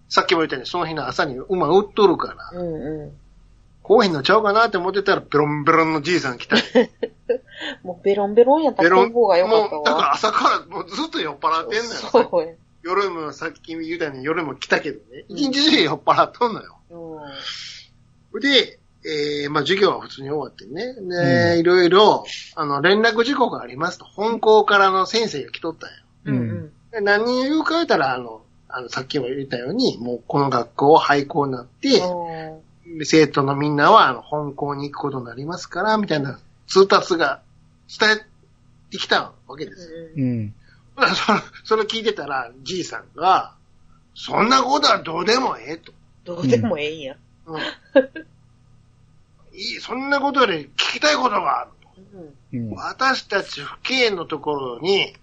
[0.08, 3.10] さっきも言ったように、その日の朝に馬売っとるから、うんうん。
[3.82, 6.62] 来おへんのちゃうかなって思ってたら、ベロンベロンのじいさん来たり。
[7.82, 10.14] もうベロンベロンやったら来ん方がよかったもう、だからわ。
[10.14, 11.94] 朝からもうずっと酔っ払ってんのよ。
[11.94, 12.54] そうや。
[12.82, 15.24] 夜もさっき言うたように夜も来たけどね。
[15.28, 16.78] 一日中酔っ払っとんのよ。
[18.32, 20.94] うで、えー、まあ授業は普通に終わってね。
[20.94, 22.24] で、うんいろいろ、
[22.56, 24.04] あの、連絡事項がありますと。
[24.04, 25.96] 本校からの先生が来とったんよ。
[26.24, 26.28] ん。
[26.28, 26.72] うんうん。
[26.90, 32.02] で何人言うか言ったら、あの、あの、さっきも言ったように、もうこの学校は廃校になって、
[32.98, 37.42] で生徒のみんなは、あの、本校に行くことになりますから、みたいな通達が
[37.98, 38.16] 伝え
[38.90, 39.96] てきたわけですよ。
[40.16, 40.54] うん。
[40.96, 43.54] だからそれ、それ聞いてたら、じいさんが、
[44.14, 45.92] そんなことはどうでもええと。
[46.24, 47.16] どうでもええんや。
[47.46, 47.60] うん。
[49.56, 51.88] いい、そんなことより聞きたいことがあると。
[52.52, 52.74] うんうん。
[52.76, 55.14] 私たち府警のところに、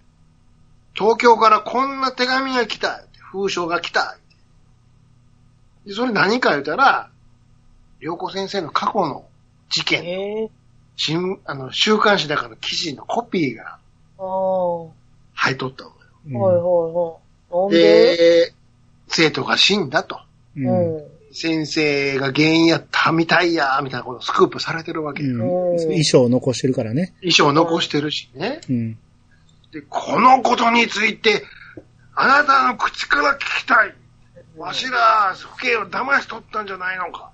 [0.94, 3.04] 東京からこんな手紙が来た。
[3.32, 4.16] 封書が来た。
[5.86, 7.10] でそれ何か言うたら、
[8.00, 9.24] 良子先生の過去の
[9.70, 10.50] 事件、ええ
[10.96, 13.78] 新、あの、週刊誌だからの記事のコピーが
[15.34, 15.96] 入っとったのよ。
[16.26, 17.18] いはいは
[17.60, 17.62] い。
[17.62, 18.16] なんで？
[18.16, 18.54] で、
[19.08, 20.20] 生徒が死んだと。
[20.56, 21.13] うん。
[21.34, 21.66] うん。
[21.66, 25.44] 先生が原因やったみたいや、みたいなことをスクープされてるわけよ。
[25.44, 25.78] うん。
[25.78, 27.14] 衣装を残してるからね。
[27.22, 28.60] 遺書を残してるしね。
[28.68, 28.98] うん。
[29.72, 31.44] で、このことについて、
[32.14, 33.94] あなたの口から聞きたい。
[34.56, 37.32] わしら、府警を騙し取ったんじゃないのか。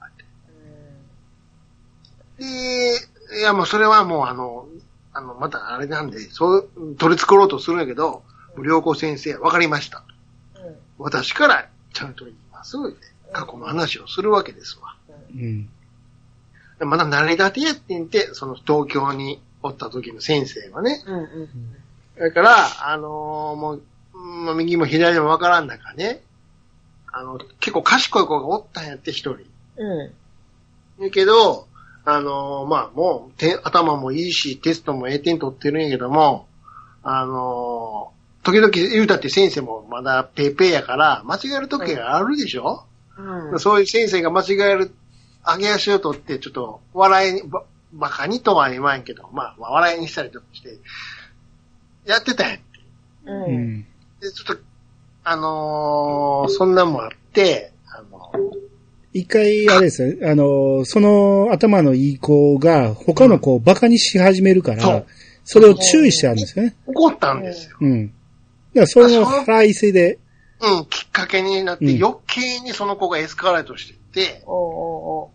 [2.39, 4.67] で、いやもうそれはもうあの、
[5.13, 8.23] あの、またあれなんで、そう、取り繕ろうとするんやけど、
[8.63, 9.99] 良子先生、わかりました。
[10.57, 12.77] うん私からちゃんと言います。
[13.33, 14.95] 過去の話をするわけですわ。
[15.35, 15.69] うん。
[16.79, 21.03] でまだ慣れ立てやってんて、その東京におった時の先生はね。
[21.07, 21.49] うんうん
[22.19, 23.83] だから、あのーもう、
[24.15, 26.21] うん右も左もわからん中ね、
[27.11, 29.47] あの、結構賢い子がおったんやって、一人。
[29.79, 30.13] うん。
[31.03, 31.67] だけど、
[32.05, 36.47] あのーまあもう、て頭もいいし、テストも A 点取ってるんやけども、
[37.03, 42.85] あのー時々言うたって先生もまだペーペーやから、間違える時があるでしょ、
[43.51, 43.61] うん。
[43.61, 44.93] そういう先生が間違える、
[45.47, 50.79] 上げ足を取って、ちょっと、笑いに、ば、バカにとは言わんけど、まあ、まあ笑いにしたりとかして、
[52.07, 52.65] やってたんやって。
[53.27, 53.33] う。
[53.33, 53.87] うんん。
[54.21, 54.63] で、ちょっと、
[55.25, 58.33] あのーそんなんもあって、あの
[59.13, 65.07] 一回、あれですよ、あの、その頭のいい子が他の子をバカにし始めるから、そう
[65.45, 66.77] それを注意してあるんですよね。
[66.87, 67.77] 怒ったんですよ。
[67.81, 68.07] うん。
[68.07, 70.19] だからそれの腹いせで、
[70.63, 75.31] うん、きっかけになって、うん余計にその子がエスカレートしていって、お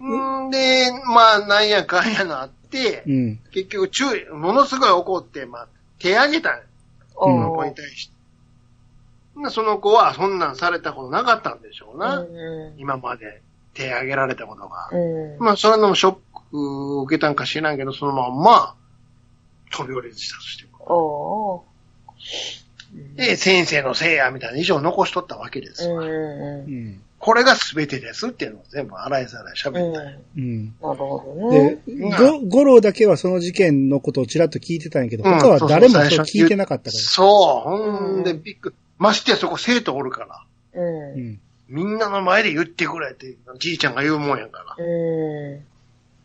[0.00, 3.40] うんで、まあ、なんやかんやなって、うん。
[3.50, 6.68] 結局注意、ものすごい怒って、まあ、手挙げたんよう
[7.14, 8.18] そうんの子に対して。
[9.42, 12.18] でその子はそんなんされたことなかったんでしょうな。
[12.18, 13.40] う今まで
[13.72, 14.90] 手挙げられたことが。
[15.38, 16.18] まあ、それのショッ
[16.50, 18.74] クを受けたんか知らんけど、そのまんま、
[19.70, 20.68] 飛び降り自殺してる。
[23.16, 26.02] で、先生のせいや、みたいな以上残しとったわけですわ。
[26.02, 27.02] うんううん。
[27.18, 29.82] これが全てですっていうのを全部洗いざらい喋ん。
[29.82, 29.90] うん。
[29.90, 30.00] った。
[30.04, 30.74] なるうん。
[30.80, 37.02] ほどでね。、ご、五郎だけはその事件のことをちらっと聞いてたんやけど、うん他は誰もそうそうそう聞いてなかったから。
[37.02, 38.74] そう、ほんで、うんびっくり。
[38.98, 40.20] ましてやそこ生徒おるか
[40.74, 40.80] ら。
[40.80, 40.80] う。
[40.80, 41.40] うんん。
[41.68, 44.82] みんなの前で言ってくれって、じいちゃんが言うもんやかう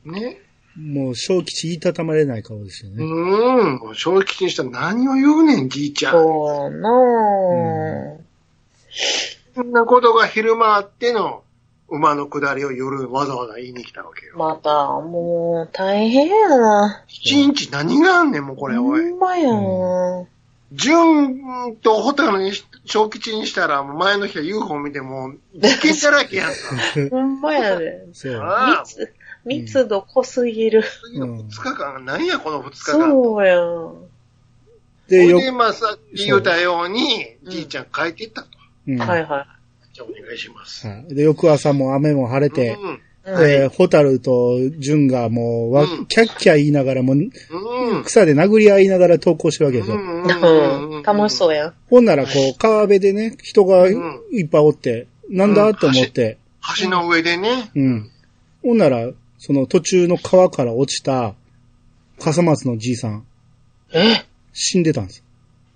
[0.05, 0.11] ら。
[0.13, 0.39] ね。
[0.75, 3.05] もう、小吉言いたたまれない顔ですようね。
[3.91, 6.07] う正直にしたら何を言うねん、じいちん。
[6.07, 6.13] ゃん。
[6.13, 8.17] そうなぁ。
[9.55, 11.43] そんなことが昼間あっての
[11.89, 14.35] 馬の下りを夜わざわざ言いに来たわけよ。
[14.37, 17.03] また、もう、大変やな。
[17.07, 19.11] 一日何があんねん、もうこれ、おい。
[19.11, 20.25] ほんまやな。
[20.71, 26.55] 純とホタルにし、小吉にしたら、前の日は UFO 見ても、 事件だらけやんか。
[27.11, 28.07] ほんまやで。
[28.13, 28.35] そう。
[28.37, 28.83] ああ、
[29.45, 30.83] 密、密度濃すぎる。
[31.05, 33.11] 次の2日間、何やこの2日間。
[33.11, 34.13] そうやん。
[35.07, 38.47] で、よで、まあさっき言ったように、うんじいちゃん帰っていったと。
[38.87, 38.97] うん。
[38.97, 39.47] はいは
[39.93, 40.87] じゃあお願いします。
[40.87, 42.77] はいで、翌朝も雨も晴れて、
[43.25, 43.35] うん。
[43.35, 43.37] い。
[43.37, 48.03] で、ホタルとジュンがもうキャッキャ言いながらも、うん。
[48.03, 49.97] 草で殴り合いながら投稿してるわけですよ。
[49.97, 51.03] うん。
[51.03, 51.73] 楽しそうやん。
[51.89, 56.37] ほんなら、こう、川辺でね、人がいうんっぱいおって、なんだうんと思って、
[56.79, 57.71] 橋の上でね。
[57.75, 58.09] うん。
[58.63, 59.09] ほんなら、
[59.45, 61.35] その途中の川から落ちた、
[62.17, 63.25] 笠松のじいさん、
[63.91, 64.23] え？
[64.53, 65.21] 死んでたんです。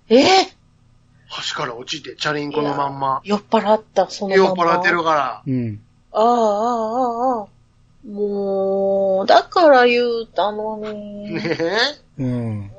[0.08, 0.24] え？
[0.24, 3.20] 橋から落ちて、チャリンコのまんま。
[3.24, 4.76] 酔っ払った、その酔まま。
[4.76, 5.80] っ払ってるかうん。
[6.12, 7.46] ああ、ああ、ああ。
[8.08, 10.90] もう、だから言うたのら。
[10.90, 11.34] に。
[11.34, 12.22] ねえ。
[12.22, 12.70] うん。
[12.70, 12.72] う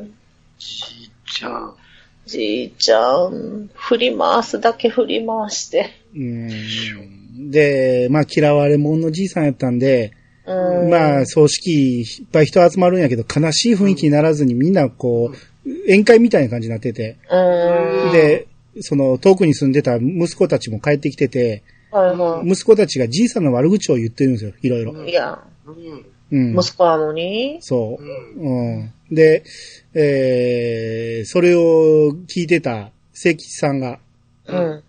[0.00, 0.14] ーん。
[0.58, 5.92] ちゃん、振り回すだけ振り回して。
[6.16, 6.50] うん。
[7.34, 10.12] で、まあ嫌われ者のじいさんやったんで、
[10.46, 10.90] うん。
[10.90, 18.12] まあ葬式いっぱい人集まるんやけど悲しい雰囲気にならずにみんなこう、宴会みたいな感じになってて、うん。
[18.12, 18.46] で、
[18.80, 25.06] その遠くに住んでた息子たちも帰ってきてて、はいは息子たちがじいさんの悪口を言ってるんですよ、いろいろ。
[25.06, 25.10] い。
[25.10, 26.04] いや、うん。
[26.32, 26.58] うん。
[26.58, 27.58] 息子なのに？
[27.60, 28.48] そうう。
[28.48, 28.80] ん。
[28.80, 29.14] うん。
[29.14, 29.44] で、
[29.94, 34.00] えー、それを聞いてた関さんが、
[34.46, 34.82] うん。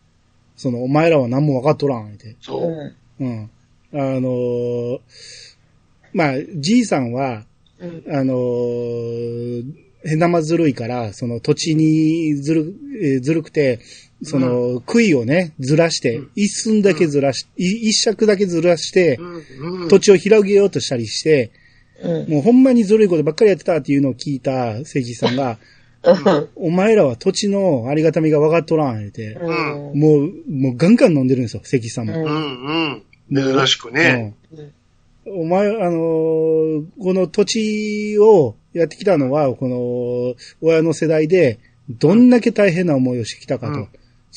[0.56, 2.36] その、お前らは何も分かっとらん、って。
[2.42, 2.72] そう。
[2.72, 3.50] ううん。
[3.94, 5.00] あのー
[6.14, 7.44] まあ、じいさんは、
[7.82, 7.86] ん。
[7.86, 8.04] うん。
[8.10, 9.64] あのー
[10.08, 13.80] 変なまずるいから、その土地にずる、えーずるくて、
[14.22, 19.82] その、杭をね、ずらして、うん一寸だけずらし、い一尺だけずらして、うん。
[19.84, 19.88] うん。
[19.88, 21.52] 土地を広げようとしたりして、
[22.02, 22.30] うん。
[22.30, 25.58] もうほんまにずるいことばっかりやってたっていうのを聞いた関さんが、うん。
[26.56, 29.46] お前らは土地のありがたみが分かっとらん、言って、う
[29.96, 30.00] ん。
[30.00, 32.14] もう、もうガンガン飲んでるんですよ、関さんも。
[32.14, 33.04] うんうん。
[33.32, 33.56] うん。
[33.56, 34.36] 珍しくね。
[34.52, 34.72] うん
[35.28, 41.58] お前、あのーこの土地をやってきたのは、この、親の世代で、
[41.90, 43.74] どんだけ大変な思いをしてきたかと。
[43.74, 43.88] うん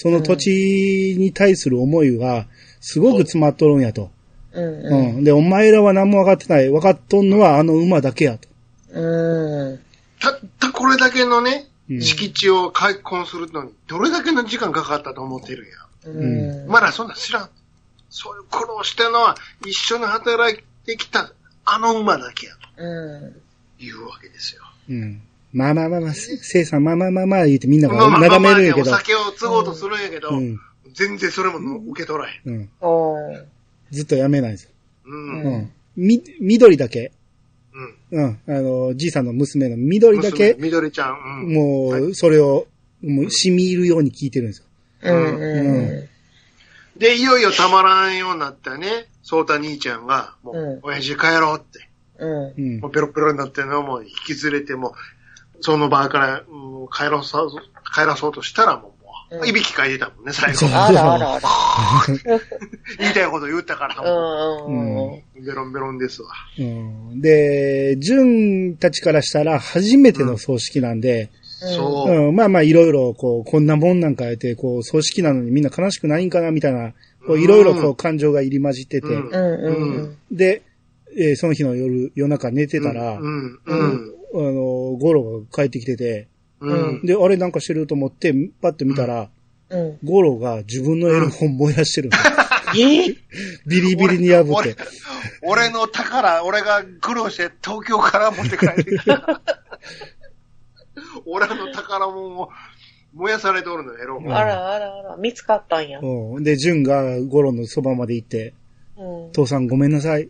[0.01, 2.47] その土地に対する思いは、
[2.81, 4.13] すごく詰まっとるんやと。
[4.53, 5.17] うん。
[5.17, 5.25] うん。
[5.25, 6.71] で、お前らは何も分かってない。
[6.71, 8.49] 分かっとんのはあの馬だけやと。
[8.93, 9.81] うん。
[10.21, 15.75] たったこれだけのね、うん敷地を開墾するのに、どれだけの時間かかったと思ってるんや。
[16.05, 16.69] うん。
[16.69, 17.51] まだそんなん知らん。
[18.11, 21.33] そういう苦労してるのは、一緒に働いてきた、
[21.65, 23.33] あの馬だけやとう
[23.81, 23.83] ん。
[23.83, 24.63] いうわけですよ。
[24.91, 25.23] うん。
[25.55, 28.91] まあまあまあまあ、せせいさん、まあまあまあまあ言ってみんながまあまあなだめるんやまあけど。
[28.91, 30.61] お酒を継ごうとするんやけど、うん。
[30.93, 32.53] 全然それも受け取らへん。
[32.53, 32.71] うん。
[32.83, 33.17] お
[33.91, 34.71] ずっとやめないんですよ。
[35.07, 35.43] うん。
[35.43, 35.73] ううん。
[35.97, 37.13] み、緑だけ。
[38.11, 38.25] うん。
[38.25, 38.41] うん。
[38.49, 41.45] あの、じいさんの娘の緑だけ娘、みどりちゃん。
[41.45, 41.55] うん。
[41.55, 42.67] もう、はいそれを、
[43.03, 44.67] もう、染み入るように聞いてるんですよ。
[45.03, 45.37] うん。
[45.37, 46.09] う
[46.97, 52.27] で、いよいよたまらんようになったね、そうた兄ちゃんが、もう親父帰ろうって、ん。
[52.27, 52.55] うん。
[52.59, 52.91] うんもう。
[52.91, 54.95] ペロペロになってるのをもう引き連れても、
[55.61, 57.51] その場から、うん帰らそう、
[57.95, 58.95] 帰らそうとしたらも
[59.47, 60.71] いびきかいてたもんね、 最後そう。
[60.71, 61.49] あらあらあら。
[62.99, 65.43] 言いたいこと言ったから、もうん。
[65.43, 66.31] う、ベロンベロンですわ。
[66.59, 67.21] うん。
[67.21, 72.29] で、純たちからしたら初めての葬式なんで、そう。
[72.29, 76.93] うん、まあまあいろいろ、こう、こんなもんなんかやって、こう、葬式なのにみんな悲しくないんかな、みたいな、
[77.27, 79.09] こういろいろこう感情が入り混じってて。
[80.31, 80.62] で、
[81.17, 86.29] えーその日の夜、夜中寝てたら、うん、うん、あの、ゴロが帰ってきてて、
[86.61, 87.03] うん。
[87.05, 89.29] で、あれなんかしてると思って、パッと見たら、
[89.71, 89.99] うん。
[90.03, 92.11] ゴロが自分のエロ本燃やしてる。
[92.77, 93.14] え？
[93.66, 94.83] ビリビリに破っ俺て。、
[95.42, 99.40] 俺の宝、俺が苦労して東京から持って帰ってきた。
[101.27, 102.49] 俺の宝物を
[103.14, 104.35] 燃やされておるのよ、エロ本。
[104.35, 105.16] あらあらあら。
[105.16, 106.01] 見つかったんや。
[106.01, 106.44] うん。
[106.44, 108.55] で、ジュンがゴロのそばまで行って、
[108.97, 109.33] うん。
[109.33, 110.29] 父さんごめんなさい。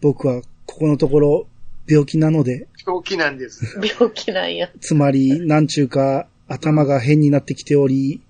[0.00, 1.46] 僕はここのところ
[1.88, 3.78] 病気なので、病気なんです。
[3.98, 4.70] 病気なんや。
[4.80, 8.20] つまり、なんちゅうか、頭が変になってきており、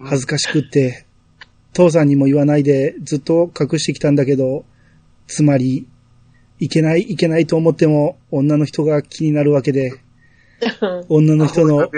[0.00, 1.06] 恥ずかしくって、
[1.72, 4.64] 父さんにも言わないでずっと隠してきたんだけど、
[5.26, 5.86] つまり、
[6.58, 9.92] いけないいけないと思っても女の人が気になるわけで、
[11.08, 11.90] 女の人の、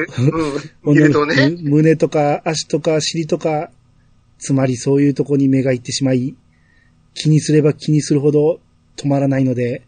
[0.84, 1.26] 女の
[1.62, 3.70] 胸とか足とか尻とか、
[4.38, 6.34] つまりそういうとこに目が行ってしまい、
[7.14, 8.60] 気にすれば気にするほど
[8.96, 9.82] 止まらないので、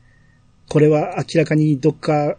[0.68, 2.37] これは明らかにどっか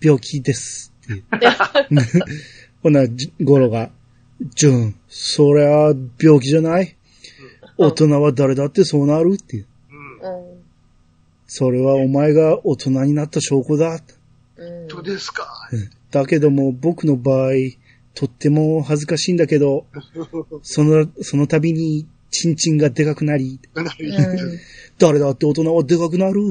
[0.00, 0.92] 病気です。
[2.82, 3.90] ほな、じゴロが、
[4.54, 6.96] ジュン、そりゃ病気じゃない？
[7.76, 9.66] 大人は誰だってそうなるっていう。
[11.46, 13.98] それはお前が大人になった証拠だ。
[14.56, 14.88] うん。
[14.88, 15.46] どうですか？
[16.10, 17.52] だけども僕の場合、
[18.14, 19.86] とっても恥ずかしいんだけど、
[20.62, 23.86] その、その度に、チンチンがでかくなり、うん。
[24.98, 26.48] 誰だって大人はでかくなる。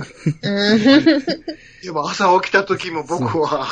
[1.83, 3.67] でも朝起きた時も僕は、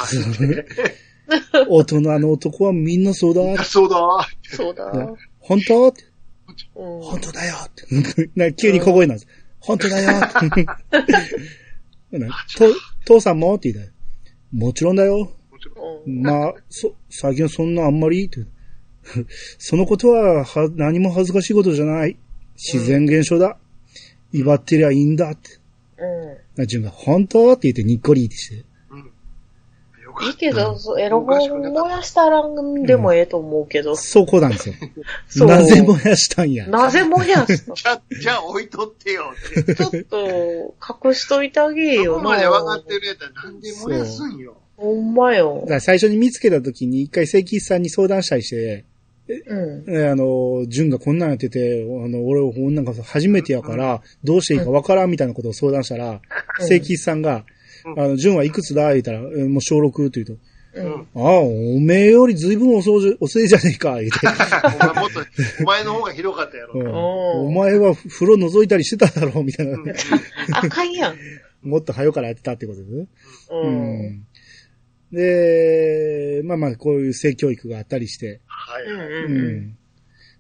[1.68, 3.64] 大人の男はみんなそうだ。
[3.64, 4.28] そうだ。
[4.44, 4.92] そうだ。
[5.40, 5.94] 本当？
[6.74, 8.30] 本当だよって。
[8.36, 9.28] な急に小声なんです。
[9.60, 10.28] 本当だよ
[13.06, 13.56] 父さんも？
[13.56, 13.98] って言ったら
[14.54, 15.32] もちろんだよ。
[16.06, 16.22] うん。
[16.22, 18.28] まあ、そ、最近はそんなあんまり？
[18.28, 18.40] って。
[19.58, 22.18] そのことは、は、何も恥ずかしいことじゃない。
[22.56, 23.58] 自然現象だ。
[24.34, 25.60] 威張ってりゃいいんだって。
[26.00, 28.66] うな、順が、本当って言ってにっこりってして。
[28.92, 28.98] うん。
[30.04, 30.14] よん。
[30.14, 30.26] かった。
[30.28, 33.96] いいけど、そうエロ本燃やしたらんでもええと思うけど。
[33.96, 34.76] そこなんですよ。
[35.28, 36.68] そうなぜ燃やしたんや。
[36.68, 37.76] なぜ燃やすの？
[37.76, 39.76] じゃあ、じゃあ置いとってよって。
[39.76, 40.76] ちょっと、
[41.08, 42.06] 隠しといてあげよな。
[42.06, 44.58] そこまで分かってるやったらなんで燃やすんよ。
[44.76, 45.74] ほんまよだか。
[45.76, 48.86] ら最初に見つけた時に一回正吉さんに相談したりして、
[49.28, 49.96] うん。
[49.96, 57.46] えあの、純がこんなんやってて、あの、俺、こんなんか初めてやから、どうしていいかわからんみたいなことを相談したら、うん正吉さんが、
[57.86, 58.92] うんあの、純はいくつだ？
[58.92, 60.44] 言ったら、えもう小6って言うと、
[60.76, 61.08] うん。
[61.16, 64.20] ああ、おめえより随分遅い 遅いじゃねえか、言うて。
[64.24, 65.20] お前もっと、
[65.62, 66.80] お前の方が広かったやろ。
[66.80, 69.74] うんおお前は風呂覗いたりしてただろ、みたいな。
[69.78, 69.94] うん
[70.54, 71.16] あかんやん。
[71.62, 73.08] もっと早からやってたってことですね。
[73.52, 73.68] う。
[73.68, 73.74] うん
[74.06, 74.26] ん。
[75.12, 78.42] で、まあまあ、こういう性教育があったりして。
[78.68, 78.84] はい。
[78.84, 79.00] うん。
[79.00, 79.58] ううん。
[79.62, 79.78] ん。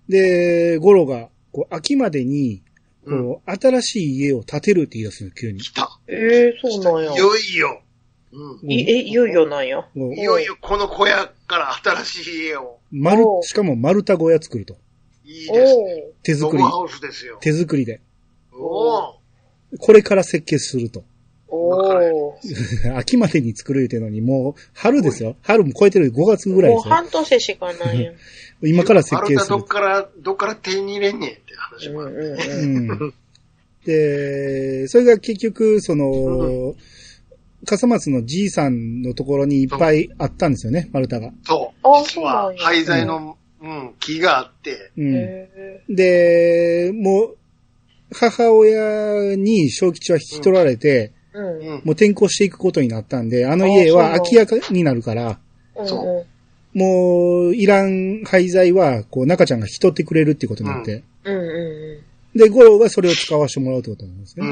[0.09, 2.61] で、ゴロが、こう、秋までに、
[3.05, 3.23] うん。
[3.23, 5.61] こう、新しい家を建てるって言い出すの、急に。
[5.61, 5.99] 来た。
[6.07, 7.15] ええ、そうなんやい。
[7.15, 7.81] よいよ。
[8.33, 8.71] うん。
[8.71, 9.87] いえ、いよいよなんや？
[9.95, 12.79] いよいよこの小屋から新しい家を。
[12.91, 14.75] 丸お、うしかも丸太小屋作ると。
[15.23, 16.03] いいですね。
[16.09, 16.61] お手作り。
[16.63, 17.37] ハウスですよ。
[17.39, 18.01] 手作りで。
[18.51, 19.13] おー
[19.79, 21.05] これから設計すると。
[21.47, 21.83] おー
[22.95, 25.35] 秋までに作る言うてんのに、もう、春ですよ。
[25.41, 26.95] 春も超えてる5月ぐらいもうですよ。
[26.95, 28.15] 半年しかないやん。
[28.63, 29.67] 今から設計するどっ。
[29.67, 32.37] から、どっから手に入れんねんって話もある。
[32.39, 33.07] うんうんううん。
[33.07, 33.13] ん。
[33.85, 36.75] で、それが結局、その、
[37.65, 41.31] 笠松のじいさんのところにいっぱいあったんですよね、丸太が。
[41.45, 41.87] そう。
[41.87, 45.15] あ実はそうなんや廃材の、うん、木があって、うん。
[45.15, 47.37] へで、もう、
[48.13, 51.11] 母親に小吉は引き取られて。
[51.37, 55.39] もう転校していくことになったんで、あの家はあ空き家になるから。
[56.73, 61.03] もう、いらん廃材は、こう、中ちゃんが引き取ってくれるってことになって、
[62.35, 64.45] で、五郎がそれを使わせてもらうってことなんですね。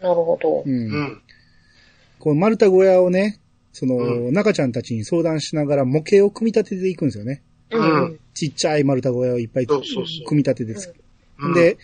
[0.00, 0.70] なるほどう。。
[0.70, 1.22] うんん。
[2.20, 3.40] こう、丸太小屋をね、
[3.72, 7.42] その、う中ちゃんたちに相談しながら模型を組み立てていくんですよね。
[7.70, 8.18] うんうん。
[8.34, 9.80] ちっちゃい丸太小屋をいっぱい組
[10.30, 10.74] み立てて
[11.54, 11.78] で、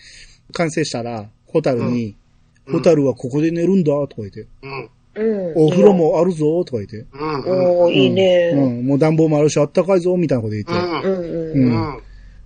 [0.53, 2.15] 完成したら、ホタルに、うん
[2.71, 4.89] ホタルはここで寝るんだ、とか言って、うん。
[5.15, 5.53] うん。
[5.55, 7.41] お風呂もあるぞ、とか言って、うん。
[7.41, 7.81] うん。
[7.81, 8.51] おー、いいね。
[8.53, 11.01] ううんん、もう暖房もあるし、あったかいぞ、みたいなこと言って、うん。
[11.01, 11.95] うんううん。
[11.95, 12.03] うん。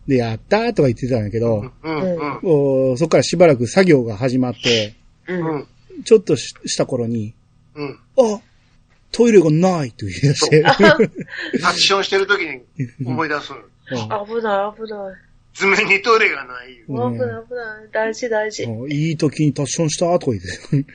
[0.07, 2.17] で、やったーとか言ってたんだけど、うん。
[2.43, 2.91] うん。
[2.93, 4.93] おそっからしばらく作業が始まって、
[5.27, 5.33] う。
[5.33, 5.67] うんん。
[6.03, 7.33] ちょっとしした頃に、
[7.75, 7.99] うん。
[8.17, 8.41] あ
[9.11, 12.61] トイレがないと言い出して、タッチションしてる時に
[13.05, 14.25] 思い出すの。
[14.25, 15.32] 危ない、危ない。
[15.53, 16.81] 爪にトイレがない。
[16.87, 17.89] うん危ない、危ない。
[17.91, 18.63] 大事、大事。
[18.63, 20.49] うんいい時にタッションしたとか言って。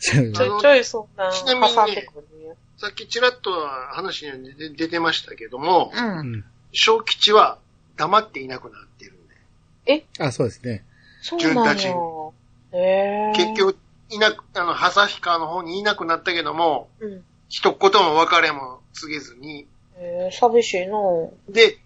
[0.00, 2.54] ちょいちょいそんな、ちなみにね挟んでくるんや。
[2.76, 3.50] さっきちらっと
[3.92, 6.18] 話に出出てましたけども、うん。
[6.18, 6.44] うん
[6.76, 7.58] 小吉は
[7.96, 9.16] 黙っていなくなっているん
[9.84, 10.04] で。
[10.18, 10.84] あ、そうですね。
[11.22, 11.76] そうなん
[12.72, 13.32] え。
[13.36, 13.78] 結局、
[14.10, 17.24] いなく、あの、旭川の方にいなくなったけども、うん。
[17.48, 20.98] 一言も別れも告げずに、へえ、寂しいな
[21.48, 21.78] で、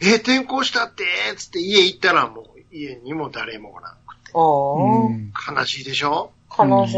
[0.00, 1.04] え、転校したって、
[1.36, 4.32] つって家行ったらもう家にも誰もおらんくて。
[4.34, 6.32] あうん悲しいでしょ？
[6.50, 6.94] あ、悲しい。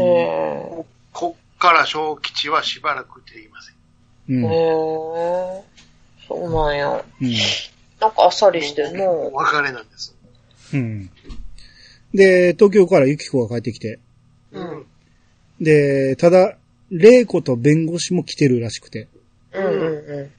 [1.13, 3.75] こっから小吉はしばらく出ていません。
[4.35, 4.45] うん。
[4.45, 5.63] え。
[6.27, 7.03] そうなんや。
[7.21, 7.31] うん
[7.99, 9.33] なんかあっさりしてんもうの。
[9.33, 10.15] 別れなんです。
[10.73, 11.09] うん。
[12.13, 13.99] で、東京からユキコが帰ってきて、
[14.51, 14.85] うん。
[15.59, 16.57] で、ただ、
[16.91, 19.07] 玲子と弁護士も来てるらしくて、
[19.51, 20.31] うんうんう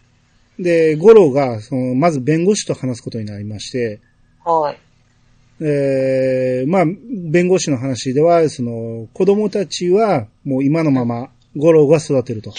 [0.59, 4.01] で、五郎が、その、まず弁護士と話すことになりまして、
[4.45, 4.51] ん。
[4.51, 4.79] はい。
[5.61, 12.53] えー、まあ、弁護士の話では、その、子供たちは、もう今のまま、五郎が育てると。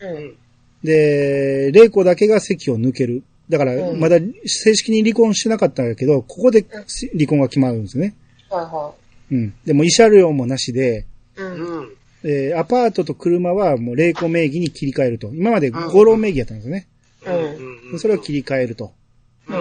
[0.00, 0.36] うん。
[0.82, 3.22] で、玲子だけが席を抜ける。
[3.48, 6.64] だから、うんまだ正式に離婚してなかったんだけど、ここで
[7.12, 8.14] 離婚が決まるんですね。
[8.50, 8.92] はいは
[9.30, 9.54] うん。
[9.64, 11.06] でも、慰謝料もなしで、
[11.36, 11.40] い。
[11.40, 11.78] うん。
[11.78, 11.94] うん。
[12.24, 15.28] えーアパートと車はもう玲子名義に切り替えると。
[15.28, 16.88] 今まで五郎名義やったんですよね。
[17.28, 17.98] うんうん。
[17.98, 18.86] それを切り替えると。
[18.86, 18.88] う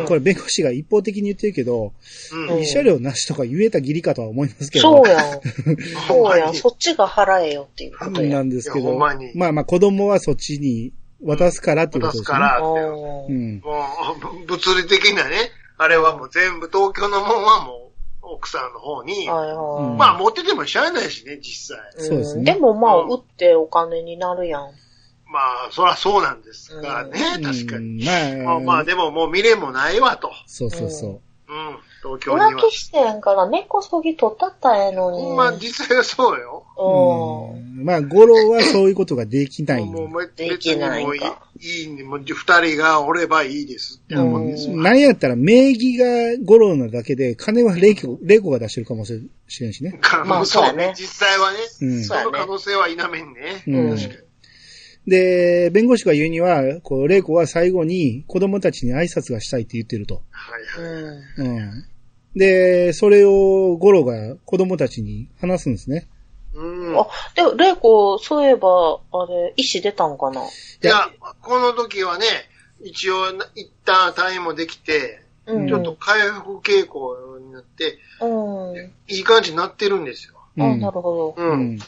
[0.03, 1.93] んこれ弁護士が一方的に言ってるけど、
[2.33, 2.49] うん。
[2.49, 5.03] うん慰謝料なしとか言えた義理かとは思いますけど。
[5.03, 5.41] そうやん。
[6.07, 8.37] そうやそっちが払えよっていうことや。
[8.37, 10.91] なんですけどまあまあ子供はそっちに
[11.23, 12.37] 渡すからっていうこ渡とですすね。
[12.37, 12.81] からって。
[12.81, 13.25] う。
[13.29, 13.61] うんん。
[13.61, 17.87] もう、物理的なね、あれはもう全部東京のもんはもう、
[18.21, 19.91] 奥さんの方に、はいはい。
[19.91, 21.93] うんまあ持っててもしゃあないしね、実際。
[21.97, 24.71] そうですねんでもまあ、うん売ってお金になるやん。
[25.29, 28.01] まあ、そらそうなんですがね、う確かに。
[28.01, 30.31] うんまあ、まあまあ、でももう未練もないわと。
[30.45, 32.51] そうそうそうん、東京には。
[32.51, 35.35] 浮気してんから根こそぎ取ったったらええのに。
[35.35, 36.65] まあ実際はそうよ。
[36.77, 37.55] う。
[37.55, 37.57] う。
[37.57, 39.85] うんんまあ、五郎はそういうことができない。
[39.85, 44.75] もうできないもういかいいいね、もう二人がおればいいですって思うんですよ。
[44.75, 46.05] なんやったら名義が
[46.43, 49.13] 五郎なだけで、金は玲子玲子が出してるかもし
[49.61, 49.99] れんしね。
[50.25, 53.63] まあそうそうやね実際はね、うんその可能性は否めんね。
[53.67, 54.26] うん確かに。
[55.07, 60.21] で、弁護士が言うには、こう、玲子は最後に子供たちに挨拶がしたいって言ってると。
[60.31, 61.17] はいはい。
[61.37, 61.57] うん。
[61.57, 61.85] うん。
[62.35, 66.07] で、それを五郎が子供たちに話すんですね。
[66.53, 66.99] うん。
[66.99, 70.41] あ、でも、玲子、そういえば、あれ、医師出たんかな？
[70.41, 70.45] い
[70.81, 71.09] や、
[71.41, 72.25] この時はね、
[72.83, 75.67] 一応な、一旦退院もできて、うん。
[75.67, 78.75] ちょっと回復傾向になって、うん。
[79.07, 80.33] いい感じになってるんですよ。
[80.59, 81.41] あ、うんなるほど。
[81.41, 81.41] う。
[81.41, 81.79] うんん。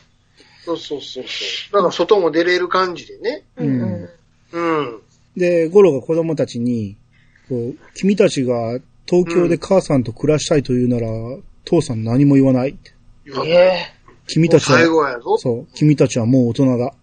[0.77, 1.73] そうそうそう。
[1.73, 3.43] だから外も出れる感じでね。
[3.57, 4.09] うんうん。
[4.51, 5.01] うん。
[5.37, 6.97] で、ゴロが子供たちに、
[7.47, 11.07] こう、君たちが東京で母さんと暮らしたいというなら、
[11.65, 12.77] 父さん何も言わない。
[13.45, 15.37] ええ君たち最は、後やぞ。
[15.37, 16.93] そう、君たちはもう大人だ。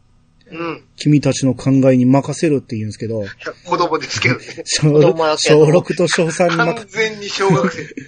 [0.49, 0.85] うん。
[0.97, 3.25] 君たちの考えに任せるって言うんですけど、
[3.65, 4.45] 子供ですけどね。
[4.65, 4.93] 小
[5.37, 8.07] 小6と小3に完任全に小学生ですけど。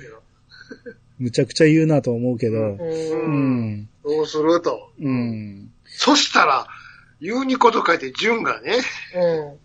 [1.18, 2.78] むちゃくちゃ言うなと思うけど、う。
[2.80, 3.88] うんん。
[4.08, 4.90] どうすると。
[4.98, 5.70] うん。
[5.84, 6.66] そしたら、
[7.20, 8.76] 言うにこと書いて、純がね、
[9.14, 9.58] うん。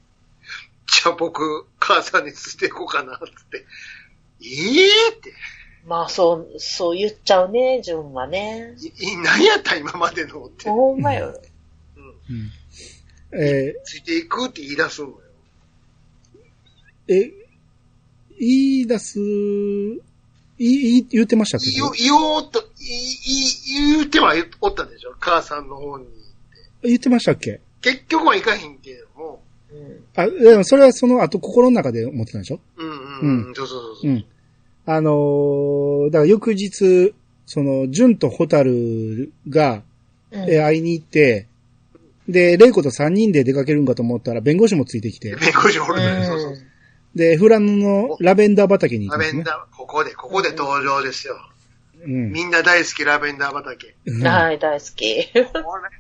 [0.86, 3.66] じゃあ僕、母さんについていこうかな、つって。
[4.42, 5.34] ええって。
[5.86, 8.76] まあ、そう、そう言っちゃうね、純はね。
[9.00, 10.70] いい何やった今までのって。
[10.70, 11.40] ほんまよ。
[11.96, 12.52] うんうん
[13.36, 15.20] えついていくって言い出すのよ。
[17.08, 17.34] ーえ、
[18.40, 18.50] 言
[18.82, 19.20] い出す、
[20.60, 21.72] いい、言ってましたっけ？
[21.72, 25.14] 言おう、言おうと、いい言うてはおったでしょ？
[25.20, 26.06] 母さんの方に。
[26.84, 27.60] 言ってましたっけ？
[27.82, 29.42] 結局はいかへんけども。
[29.72, 30.04] うん。
[30.16, 32.60] あ、でもそれはその後心の中で思ってたんでしょ？
[32.78, 33.54] うんうん、うん。
[33.56, 34.12] そうそうそうそう。
[34.12, 34.26] うん。
[34.86, 37.14] あのーだから翌日、
[37.46, 39.84] その、純とホタルが、
[40.32, 41.48] うんえー会いに行って、
[42.28, 46.24] で、レイコと3人で出かけるんかと思ったら、弁護士もついてきて、弁護士おるのよ。
[46.26, 46.66] そうそうそう。
[47.16, 49.26] で、フランのラベンダー畑に行くね。
[49.26, 51.36] ラベンダー、ここで、ここで登場ですよ。
[52.06, 52.32] うん。
[52.32, 53.96] みんな大好きラベンダー畑。
[54.06, 55.32] うんはい、大好き。
[55.32, 55.46] これ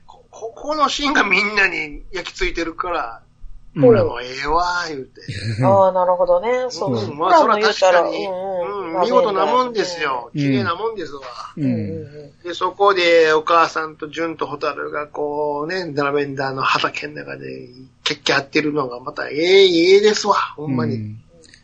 [0.05, 3.33] こここのシーンがみんなに焼き付いてるから、うん
[3.81, 5.21] これもええわ、言うて。
[5.63, 6.67] ああ、なるほどね。
[6.69, 6.93] そう。
[6.93, 10.29] うん、まあそらも言ったら、確かに、うんうん、見事なもんですよ。
[10.31, 11.21] うん綺麗なもんですわ。
[11.57, 12.31] ううん。
[12.43, 17.69] で、そこでお母さんと純とホタルがこうね、ラベンダーの畑の中で、
[18.03, 20.95] キャッキャってるのがまたええ、ええですわ、ほんまに。
[20.95, 21.01] うん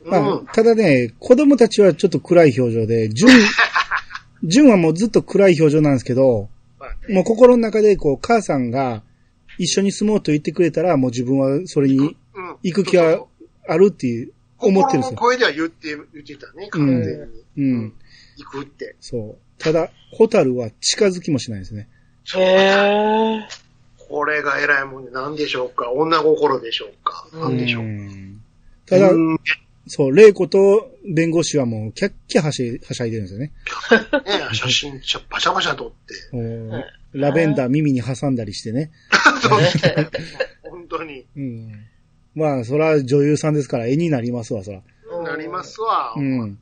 [0.06, 0.12] うん。
[0.12, 3.32] まあ、ただね、子供たちはちょっと暗い表情で、純、
[4.44, 9.04] 純はもうずっと暗い表情なんですけど、まあもう心の中でこう、母さんが
[9.58, 12.16] 一緒に住もうと言ってくれたら、もう自分はそれにうん
[12.64, 13.26] 行く気は
[13.68, 15.18] あるっていう、思ってるんですよ。
[15.18, 17.72] 声では言って、言ってたね、完全に。
[17.74, 17.94] うん。
[18.38, 18.96] 行くって。
[19.00, 19.38] そう。
[19.58, 21.88] ただ、ホタルは近づきもしないですね。
[22.36, 23.69] へえ。
[24.10, 25.92] これが偉いもんで何でしょうか？
[25.92, 27.28] 女心でしょうか？
[27.34, 27.84] 何でしょう？
[27.84, 28.42] うん
[28.86, 29.18] ただ、う
[29.88, 33.52] そう、玲子と弁護士はもうキャッキャはし、はしゃいでるんですよね。
[34.54, 34.94] 写真、
[35.30, 36.86] パシャパシャ撮って。
[37.14, 38.92] ラベンダー耳に挟んだりしてね。
[39.42, 39.60] そう
[40.72, 41.26] 本当に。
[41.36, 41.72] うん。
[42.36, 44.82] まあ、そら女優さんですから絵になりますわ、そら。
[45.24, 46.14] なりますわ。
[46.16, 46.42] ううん。
[46.44, 46.58] ん。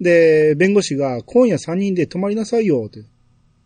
[0.00, 3.00] で、弁護士が、今夜3人で泊まりなさいよ、って。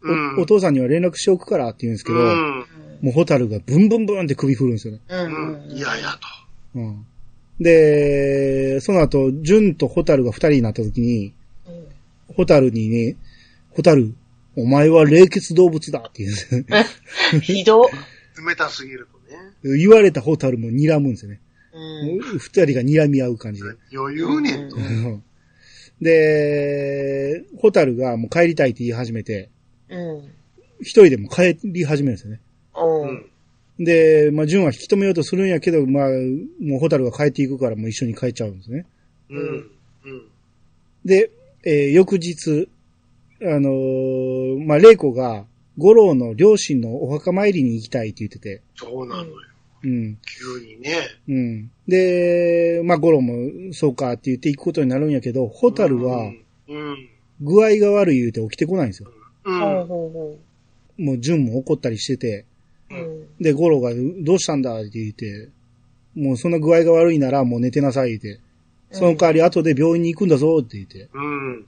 [0.03, 0.39] うん。
[0.39, 2.67] おお父さんには連絡しておくからって言うんですけど、うん。
[3.03, 5.01] もうホタルがブンブンブンって首振るんですよね。
[5.09, 5.77] うん。
[5.77, 6.11] いやいや
[6.75, 6.81] と。
[6.81, 7.07] うん。
[7.61, 11.35] で、その後、ジュンとホタルが二人になった時に、
[12.35, 13.17] ホタルにね、
[13.71, 14.15] ホタル、
[14.57, 16.87] お前は冷血動物だって言うんですよね。
[17.35, 17.41] うん。
[17.41, 17.89] ひど。
[18.47, 19.77] 冷たすぎるとね。
[19.79, 21.41] 言われたホタルも睨むんですよね。
[21.75, 22.39] うん。
[22.39, 23.69] 二人が睨み合う感じで。
[23.95, 24.77] 余裕ねんと。
[24.77, 25.23] うん
[26.01, 29.51] で、ホタルがもう帰りたいって言い始めて、
[29.91, 30.31] うん。
[30.81, 32.41] 一人でも帰り始めるんですよね。
[32.77, 32.81] う。
[32.81, 33.85] うんん。
[33.85, 36.09] で、まあ、ジュンは引き止めようとするんやけど、まあ、
[36.61, 38.87] もうホタルが帰っていくからもう一緒に帰っちゃうんですね。
[39.31, 39.71] うん。
[40.05, 40.29] うん。
[41.05, 41.31] で、
[41.65, 42.69] えー翌日、
[43.43, 45.47] あのーまあ、玲子が、
[45.79, 49.31] 五郎の両親のお墓参りに行きたいって言ってて、そうなのよ。
[49.83, 50.19] うん。
[50.19, 50.99] 急にね。
[51.27, 51.71] うん。
[51.89, 56.31] で、まあ、五郎もそうかって言って行くことになるんやけど、ホタルは
[56.69, 57.09] うん。
[57.41, 59.11] 具合が悪い言うて起きてこないんですよ。
[59.45, 59.51] う。
[59.51, 59.81] うんん。
[60.99, 61.05] うん。
[61.05, 62.45] もう純も怒ったりしてて、
[62.91, 63.27] うん。
[63.41, 64.81] で、五郎がどうしたんだ？
[64.81, 65.49] って言って、
[66.15, 68.41] もうそんな具合が悪いならもう寝てなさいって。
[68.93, 71.09] その代わり後で病院に行くんだぞって言って。
[71.15, 71.55] うん。
[71.55, 71.61] う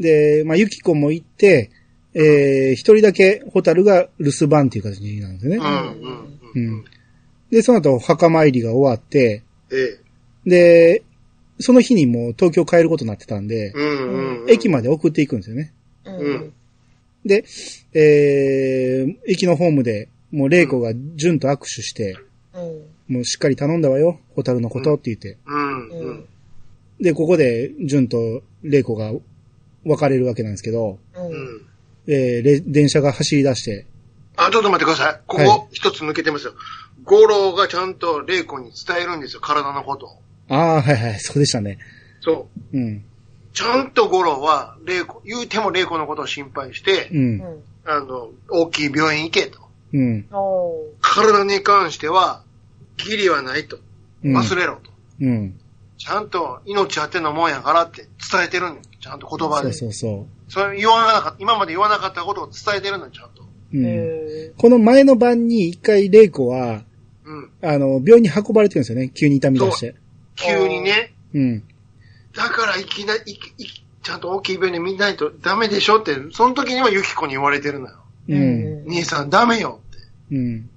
[0.00, 0.02] ん。
[0.02, 1.70] で、まあ、ゆきこも行って、
[2.14, 5.60] えー、一人だけホタルが留守番っていう形なんですよねう。
[5.60, 6.62] ん。
[6.64, 6.74] うん。
[6.74, 6.84] うん。
[7.50, 10.00] で、その後墓参りが終わって、え
[10.46, 10.50] え。
[10.50, 11.04] で、
[11.60, 14.42] その日にもう東京帰ることになってたんで、うん。
[14.42, 14.50] うん。
[14.50, 15.72] 駅まで送っていくんですよね。
[16.06, 16.52] うん。
[17.26, 17.44] で、
[17.92, 22.18] えー、駅のホームで、もう玲子が純と握手して、
[22.54, 23.14] うん。
[23.16, 25.38] もうしっかり頼んだわよ、ホタルのことって言って。
[25.46, 26.26] うん。
[27.00, 29.12] で、ここで純と玲子が
[29.84, 31.20] 別れるわけなんですけど、う。
[31.20, 31.60] うんん。
[32.08, 33.86] えーレ電車が走り出して、
[34.36, 35.20] あ、ちょっと待ってください。
[35.26, 36.54] こはいこ、一つ抜けてますよ。
[37.04, 40.10] 五郎がちゃんと玲子に伝えるんですよ、体のことを。
[40.48, 41.78] ああ、はいはい、そうでしたね。
[42.20, 42.76] そう。
[42.76, 43.04] うん。
[43.56, 47.62] ちゃんと五郎は、玲子、言うても玲子のことを心配して、うん。
[47.86, 49.58] あの、大きい病院行けと。
[49.94, 50.26] うん。
[51.00, 52.42] 体に関しては、
[52.98, 53.78] 義理はないと。
[54.22, 54.36] うん。
[54.36, 54.90] 忘れろと。
[55.22, 55.58] うん。
[55.96, 58.80] ちゃんと命あってのもんやからって伝えてるのよ。
[59.00, 59.72] ちゃんと言葉で。
[59.72, 63.42] そうそうそそれ言わなかった、今まで言わなかったことを伝えてるのよ、ちゃんと。
[64.58, 66.84] この前の晩に一回、玲子は、
[67.24, 67.50] うん。
[67.62, 69.10] あの、病院に運ばれてるんですよね。
[69.14, 69.94] 急に痛み出して。
[70.34, 71.14] 急にね。
[71.32, 71.62] うん。
[72.36, 77.96] だからいきなり、いきいきちゃんと大きい病院で見ないとダメでしょって、その時にはユキコに言われてるのよ。
[78.28, 78.34] う。
[78.34, 78.88] うんん。
[78.88, 79.80] 兄さんダメよ
[80.30, 80.70] うん。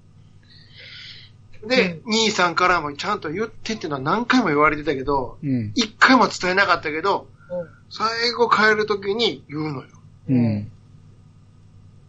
[1.66, 1.76] って。
[1.76, 5.72] で、兄さんからもちゃんと言ってっていうのは何回も言われてたけど、うん。
[5.76, 9.88] 一回も伝えなかったけど、うん最後帰る時に言うのよ。
[10.30, 10.72] うん。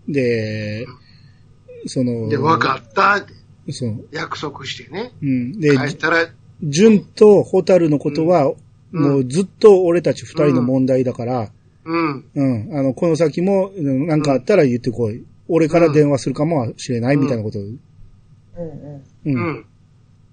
[0.07, 0.87] で、
[1.87, 4.07] その、で、分かったってそう。
[4.13, 5.13] 約束してね。
[5.23, 5.59] うん。
[5.59, 6.29] で、帰ったら、
[6.63, 8.57] 純とホタルのことは、うん
[8.93, 11.51] もうずっと俺たち二人の問題だから、
[11.85, 12.25] うん。
[12.35, 12.79] うん。
[12.79, 15.25] あの、この先も、うんなんかあったら言ってこい。
[15.49, 17.63] 俺から電話するかもしれないみたいなことを。
[17.63, 19.03] うんう。
[19.25, 19.65] うんん。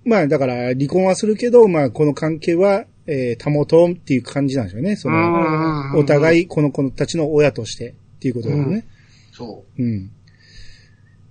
[0.06, 4.98] まあ、だから、離婚はするけど、まあ、この関係は、えー保とうっていう感じなんでしょうね。
[4.98, 6.42] その、お互い。
[6.42, 8.86] い、この子たちの親としてっていうことですね。
[9.32, 10.12] そうん。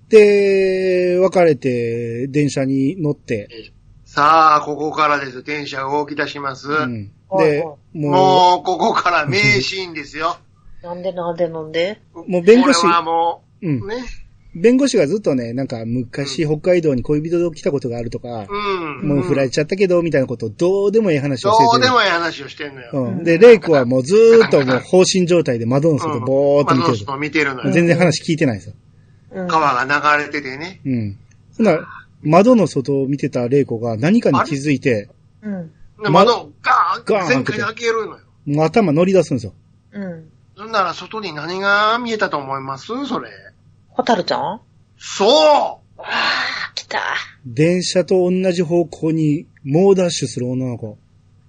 [0.09, 4.09] で、別れて、電車に乗って、う。
[4.09, 5.43] さあ、ここからです。
[5.43, 6.69] 電車が動き出します。
[6.69, 7.11] うん。
[7.31, 10.37] で、はいはももう、ここから名シーンですよ。
[10.83, 12.01] なんでなんでなんで？
[12.15, 13.87] もう弁護士これはもう、うんう、。
[13.89, 14.05] ね。
[14.55, 19.09] 弁護士がずっとね、なんか昔北海道に恋人で来たことがあるとか、うん。
[19.09, 21.71] もう振られちゃったけど、みたいなことをどうでもいい話をしてて。
[21.73, 22.91] どうでもいい話をしてんのよ。
[22.93, 23.25] うん。
[23.25, 27.73] で、レイコはもうずーっともう放心状態で窓の外ぼーっと見てる窓の外見てるのよ。
[27.73, 28.75] 全然話聞いてないですよ。
[29.33, 29.49] うん。
[29.49, 30.81] 川が流れててね。
[30.87, 31.19] うん。
[31.53, 31.79] そんな、
[32.23, 35.11] 窓の外を見てたレイコが何かに気づいて、
[35.43, 35.71] うん。
[35.99, 38.21] 窓をガーガーンン全開に開けるのよ。
[38.47, 39.55] もう頭乗り出すんですよ。
[39.93, 40.31] うん。
[40.57, 43.07] そんなら外に何が見えたと思います？
[43.07, 43.31] それ。
[43.89, 44.61] ホタルちゃん？
[44.99, 45.29] そう
[45.99, 47.01] ああ、来た。
[47.47, 50.99] 電車と同じ方向に猛ダッシュする女の子。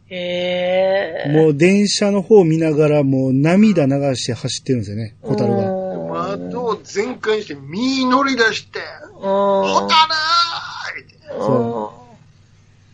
[0.10, 1.32] へえ。
[1.34, 5.58] もう電車の方を見ながらもう涙流して走ってるんですよね、ホタルが。
[5.58, 8.80] は窓を全開にして身乗り出して、
[9.16, 9.20] うん。
[9.20, 11.18] ホタルーって。
[11.34, 12.07] うん。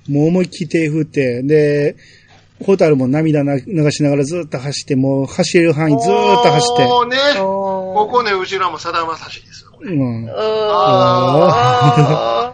[0.09, 1.95] もう思いっきり手振って、で、
[2.63, 6.85] ホタルも涙流しながらずっと走って、もう走れる範囲ずーっと走って。
[6.85, 9.71] もうね、こここね、後ろもさだまさしですよ。
[9.71, 10.29] これうん。
[10.29, 11.73] あ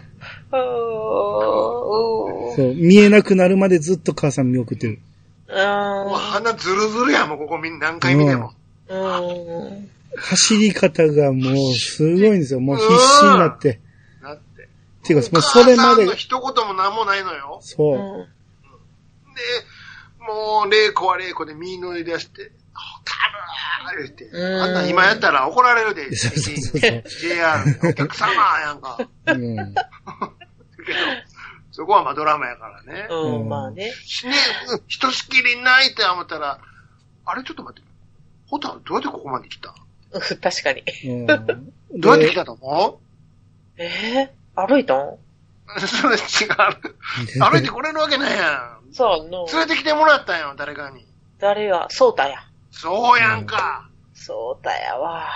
[2.56, 5.00] そう、見えなくなるまでずっと母さん見送ってる。
[5.48, 8.52] もうあ鼻ズルズルやもん、ここみんな何回見ても。
[8.90, 9.20] あ。
[9.20, 9.24] う
[9.74, 9.90] ん。
[10.16, 12.60] 走り方がもうすごいんですよ。
[12.60, 13.80] もう必死になって。
[15.14, 15.28] だって。
[15.28, 17.58] いうか、もうそれまでお母さんの、一言も何もないのよ。
[17.62, 17.98] そうう。
[17.98, 18.00] ん。
[19.34, 19.40] で、
[20.26, 24.24] もう、玲子は玲子で身乗り出して、ホタルー言って。
[24.26, 27.02] うんあんなん今やったら怒られるで、 そうそうそうそう。
[27.20, 28.98] JR のお客様やんか。
[29.26, 29.56] うん。
[29.56, 30.98] けど、
[31.72, 33.06] そこはまあドラマやからね。
[33.10, 33.92] うん、まあね。
[34.04, 34.34] しね、
[34.68, 36.58] うんひとしきりないって思ったら、
[37.24, 37.88] あれちょっと待って。
[38.46, 39.74] ホタルどうやってここまで来た？
[40.12, 40.82] う ん確かに。
[41.04, 43.00] うんどうやって来たと思
[43.76, 44.34] ええ
[44.66, 44.98] 歩いたん？
[45.08, 45.18] う
[45.86, 46.20] それ違う。
[47.40, 48.80] 歩いてこれるわけないやん。
[48.92, 51.06] そう、の、連れてきてもらったんよ、誰かに。
[51.38, 52.38] 誰や、そうたや。
[52.72, 53.88] そうやんか。
[54.14, 55.28] そうたやわ。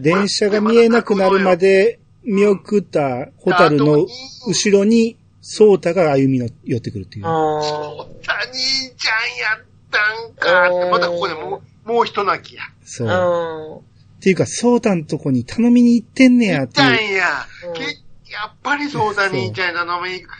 [0.00, 4.06] 電車が見えなくなるまで見送ったホタルの
[4.46, 7.26] 後ろに、ソータが歩みの寄ってくるっていう。
[7.26, 7.28] あ
[7.62, 8.52] そうだ、兄
[8.96, 10.90] ちゃんやったんか。
[10.90, 12.62] またここでもう、もう一泣きや。
[12.84, 13.08] そう。
[13.08, 13.76] あ。
[13.78, 14.20] っうん。
[14.20, 16.94] ていうか、ソータんとこに頼みに行ってんねや行っていう。
[16.94, 17.46] ったんや。
[17.68, 17.98] うんけ
[18.30, 20.32] やっぱりそうだ、兄ちゃんや頼みに行く。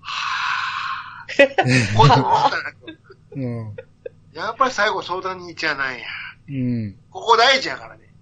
[0.00, 1.96] はぁ。
[1.96, 2.62] こんなことだ
[3.34, 3.76] うん。
[4.32, 6.00] やっぱり最後相談兄ちゃんなんや。
[6.48, 6.96] うん。
[7.10, 8.14] ここ大事やからね。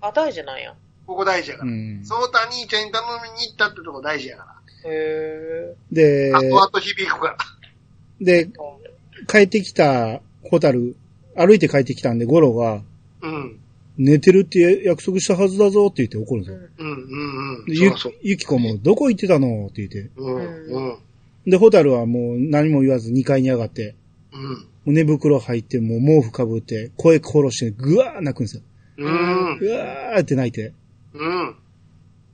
[0.00, 0.74] あ、大事なんや。
[1.06, 1.70] ここ大事やから。
[1.70, 2.04] うん。
[2.04, 5.76] そうだ、兄ちゃんに頼みに行ったってとこ大事やかへえ。
[5.92, 6.38] で、ら。
[6.38, 7.36] あとあと響くから。
[8.20, 8.48] で、
[9.28, 10.20] 帰ってきた
[10.50, 10.96] ホタル、
[11.36, 12.82] 歩いて帰ってきたんで、ゴロが、
[13.22, 13.60] うん。
[13.96, 16.58] 寝てるって約束したはずだぞって言って怒るんですよ。
[16.78, 16.86] うん。
[16.86, 17.92] うん、うん、ゆ。
[18.22, 19.66] ゆきこも、どこ行ってたの？
[19.66, 20.10] って言って。
[20.16, 20.96] うん、うん。
[21.46, 23.94] で、ホタルはもう何も言わず2階に上がって、
[24.86, 24.94] うん。
[24.94, 28.62] 寝袋入って、もう毛布かぶって、声殺して、ぐわー泣くんですよ。
[28.98, 29.58] うん。
[29.58, 30.72] ぐわーって泣いて。
[31.14, 31.54] うん。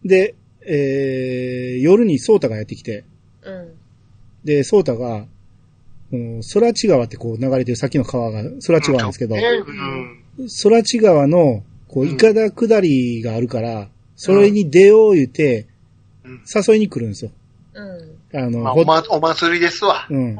[0.05, 0.35] で、
[0.67, 3.05] えー、夜にソータがやってきて、
[3.43, 3.75] うん。
[4.45, 5.27] で、ソータが、
[6.11, 10.20] この空知川ってこう流れてる先の川が空知川なんですけど、うん。
[10.63, 15.71] 空知川の、こう、いかだ下りがあるから、それに出よう言って、うん
[16.55, 17.33] 誘いに来るんですよ。
[17.75, 18.41] うん。
[18.41, 20.07] あの、まあ、ほおま、お祭りですわ。
[20.09, 20.37] うん。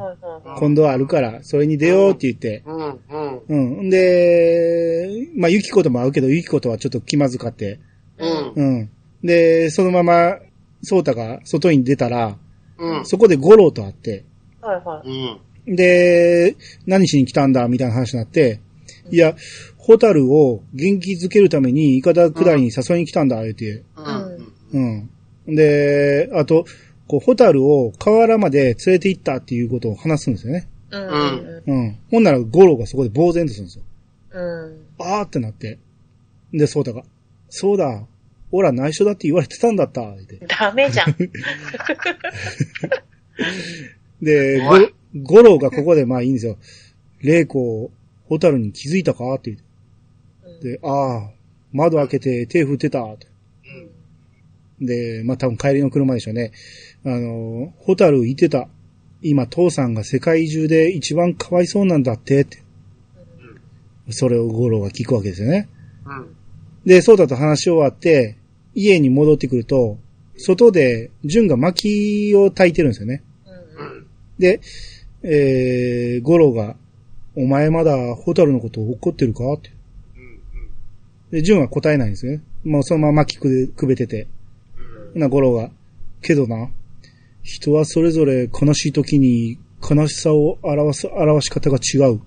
[0.57, 3.41] 今度はあるから、それに出ようって言って、うん、うん。
[3.47, 3.87] うん。
[3.87, 7.79] んで、まあ、ユキコとも会うけど、ユキコとはちょっと気まずかって、
[8.17, 8.53] うん。
[8.55, 8.89] うん。
[9.23, 10.37] で、そのまま、
[10.83, 12.37] ソータが外に出たら、
[12.77, 13.05] うん。
[13.05, 14.23] そこでゴローと会って、
[14.61, 15.37] はいはい。
[15.67, 15.75] うん。
[15.75, 18.59] で、何しに来たんだみたいな話になって、
[19.11, 19.35] いや、
[19.81, 23.83] ホタルを元気づけるために、イカダ下りに誘いに来たんだ、言うて。
[24.73, 25.09] うん。
[25.47, 25.55] うん。
[25.55, 26.65] で、あと、
[27.07, 30.67] こう、ホタルを河原まで連れて行ったっていうことを話すんですよね。
[30.91, 31.01] うん。
[31.01, 31.63] うん。
[31.65, 31.97] うん。
[32.11, 33.83] ほんなら、ゴローがそこで呆然とするんですよ。
[34.33, 34.85] うん。
[34.99, 35.79] あーってなって。
[36.53, 37.03] で、ソータが、
[37.49, 38.05] そうだ、
[38.51, 40.45] オラ内緒だって言われてたんだった、言うて。
[40.45, 41.15] ダメじゃん。
[44.21, 44.77] で、ゴ
[45.23, 46.57] ゴローがここでまあいいんですよ。
[47.21, 47.89] レイコ、
[48.25, 49.33] ホタルに気づいたか？
[49.33, 49.70] って言って。
[50.61, 51.31] で、ああ、
[51.73, 53.05] 窓開けて手振ってた。
[54.79, 56.51] で、まあ多分帰りの車でしょうね。
[57.05, 58.67] あの、ホタル言ってた。
[59.23, 62.63] 今父さんが世界中で一番かわいそうなんだってって。
[64.09, 65.69] それをゴローが聞くわけですよね。
[66.05, 66.35] うん。
[66.85, 68.37] で、ソータと話し終わって、
[68.73, 69.97] 家に戻ってくると、
[70.37, 73.23] 外で、ジュンが薪を焚いてるんですよね。
[73.77, 74.07] うん。
[74.39, 74.59] で、
[75.23, 76.75] えー、ゴロが、
[77.35, 79.71] お前まだホタルのことを怒ってるかって。
[81.31, 82.41] で、ジュンは答えないんですね。
[82.63, 84.27] もうそのまま巻きくくべてて。
[85.15, 85.71] な、ゴロが、
[86.21, 86.69] けどな、
[87.41, 92.19] 人はそれぞれ悲しい時に悲しさを表す、表し方が違う。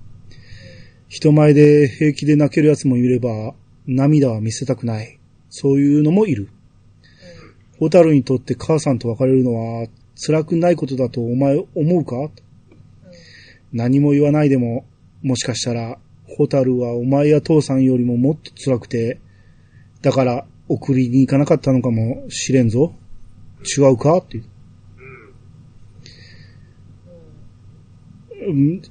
[1.09, 3.55] 人前で平気で泣ける奴もいれば、
[3.87, 5.21] 涙は見せたくない。
[5.51, 6.49] そういうのもいる。
[7.79, 9.87] ホタルにとって母さんと別れるのは
[10.17, 12.31] 辛くないことだとお前思うか？
[13.73, 14.87] 何も言わないでも、
[15.23, 15.99] もしかしたら、
[16.37, 19.21] ホタルはお前や父さんよりももっと辛くて、
[20.03, 22.95] だから送りに行かなかったのかもしれんぞ。
[23.77, 24.19] 違うか？
[24.19, 24.45] っていう。
[28.47, 28.83] うん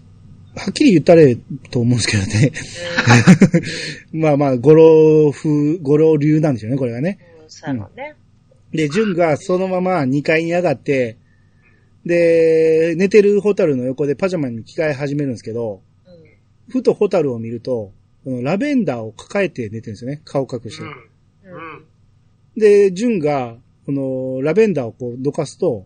[0.55, 1.35] はっきり言ったれ
[1.71, 2.51] と思うんですけどね。
[4.13, 7.17] まあまあ、ゴロ風、ゴロ流なんでしょうね、これはね。
[7.41, 7.49] うん。
[7.49, 8.15] そね。
[8.71, 11.17] で、ジュンがそのまま2階に上がって、
[12.05, 15.92] で、寝てるホタルの横でパジャマに着替え始めるんですけど、うん。
[16.69, 17.91] ふとホタルを見ると、
[18.23, 20.21] このラベンダーを抱えて寝てるんですよね。
[20.23, 20.83] 顔隠して。
[20.83, 20.89] うん。
[20.89, 20.93] う。
[21.43, 21.85] うんん。
[22.57, 25.85] で、ジュンが、このラベンダーをこうどかすと、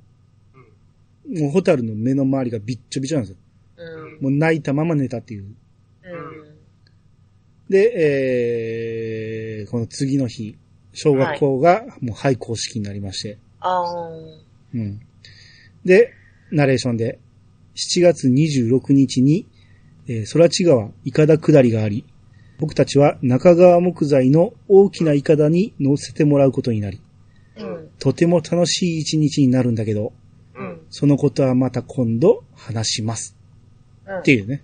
[1.29, 3.37] もうホタルの目の周りがびっちょびちょなんですよ。
[3.77, 4.23] うん。
[4.23, 5.43] もう泣いたまま寝たっていう。
[5.43, 5.55] うん。
[7.69, 10.57] で、えー、この次の日、
[10.93, 15.01] 小学校がもう廃校式になりまして、あーうん。
[15.83, 16.13] で、
[16.51, 17.19] ナレーションで、
[17.75, 19.47] 7月26日に、
[20.07, 22.05] えー、空知川、イカダ下りがあり、
[22.59, 27.01] 僕たちは中川木材の大きなイカダに乗せてもらうことになり、
[27.57, 27.89] うん。
[27.99, 30.13] とても楽しい一日になるんだけど、
[30.55, 30.81] うん。
[30.89, 33.35] そのことはまた今度話します。
[34.05, 34.63] うんっていうね。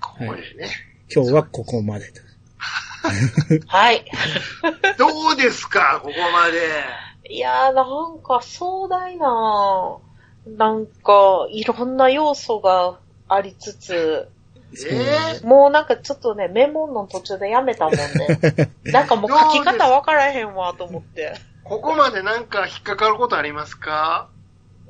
[0.00, 0.70] ここでね。
[1.10, 2.20] 今日はここまでと。
[3.66, 4.04] はい。
[4.98, 7.34] どうですか、ここまで。
[7.34, 9.98] いやー、なんか壮大な、
[10.46, 14.28] なんか、いろんな要素がありつつ、
[14.90, 18.00] えもうなんかちょっとね、メモの途中でやめたもんね。
[18.84, 21.34] なんかもう書き方わからへんわと思って。
[21.64, 24.28] ここまでなんか引っかかることありますか？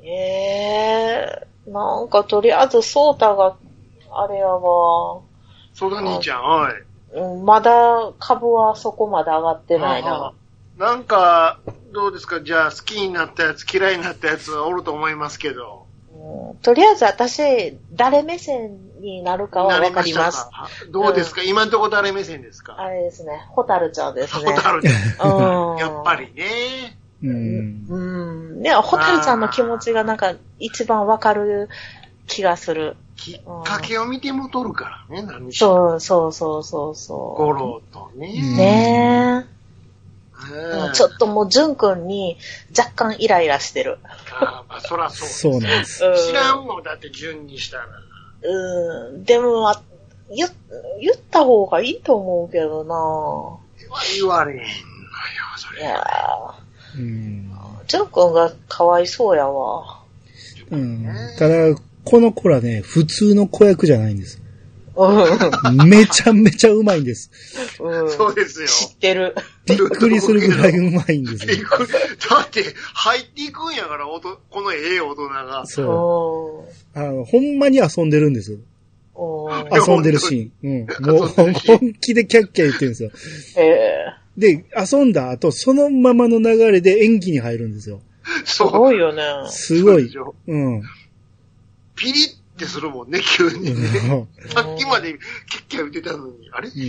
[0.03, 3.55] ええー、なんかとりあえずソータが、
[4.11, 5.21] あれやわ、
[5.73, 6.71] 相談兄ちゃん、おい。
[7.11, 10.33] うんまだ株はそこまで上がってないな。
[10.77, 11.59] なんか、
[11.91, 12.41] どうですか？
[12.41, 15.85] じゃあ好きになったやつ、嫌いになったやつおると思いますけど。
[16.13, 20.47] うんとりあえず私、誰目線になるかはわかります。
[20.91, 22.75] どうですか、今んとこ誰目線ですか？
[22.79, 24.51] あれですね、ホタルちゃんですね。
[24.51, 24.89] ホタルで。
[24.89, 25.77] うん。
[25.77, 26.97] やっぱりね。
[27.23, 27.85] うん。
[27.89, 27.97] う
[28.57, 28.61] ん。
[28.61, 31.69] ね、ホタルちゃんの気持ちがなんか一番わかる
[32.27, 32.95] 気がする。
[33.15, 35.99] きっかけを見てもとるからね、何しろ。
[35.99, 38.17] そうそうそうそうそゴロとう。
[38.17, 38.27] ね。
[38.55, 39.59] ねえ。
[40.53, 42.37] うんちょっともう、ジュン君に
[42.75, 43.99] 若干イライラしてる。
[44.31, 45.27] あまあ、そらそう。
[45.27, 46.05] そうなんです。
[46.05, 47.87] うん知らんもん、だって順にしたら。
[48.41, 49.23] うん。
[49.23, 49.81] でも、あ
[50.29, 50.47] 言、
[51.01, 52.83] 言った方がいいと思うけど
[54.17, 54.69] 言われへんのよ、
[55.57, 55.79] そな。
[55.79, 55.85] いれ。
[55.85, 56.03] や
[56.97, 57.51] うん。
[57.51, 60.03] ー、ジュン君がかわいそうやわ。
[60.71, 61.05] うん。
[61.37, 64.41] ただ、この子らね、普通の子役じゃないんです。
[64.95, 65.89] うん。
[65.89, 67.31] めちゃめちゃうまいんです。
[67.79, 68.11] うん。
[68.11, 68.67] そうですよ。
[68.67, 69.35] 知ってる。
[69.69, 71.55] びっくりするぐらいうまいんですよ。
[71.55, 72.63] びっくりだって、
[72.93, 75.65] 入っていくんやから、おとこのええ大人が。
[75.65, 76.99] そうう。
[76.99, 78.51] あの、ほんまに遊んでるんです。
[78.51, 78.55] ん。
[78.55, 78.61] うん。
[79.73, 80.87] 遊んでるシーン。
[81.01, 81.17] うん。
[81.17, 83.11] もう、本気でキャッキャ言ってるんですよ。
[83.57, 88.01] ええで、遊んだ後、そのままの流れで演技に入るんですよ。
[88.45, 88.63] す。
[88.63, 89.21] ごいよね。
[89.49, 90.81] すごいそうん。
[91.95, 93.71] ピリってするもんね、急にね。
[93.71, 96.69] うんさっきまでキャッキャ言ってたのに、あれ？
[96.69, 96.79] って。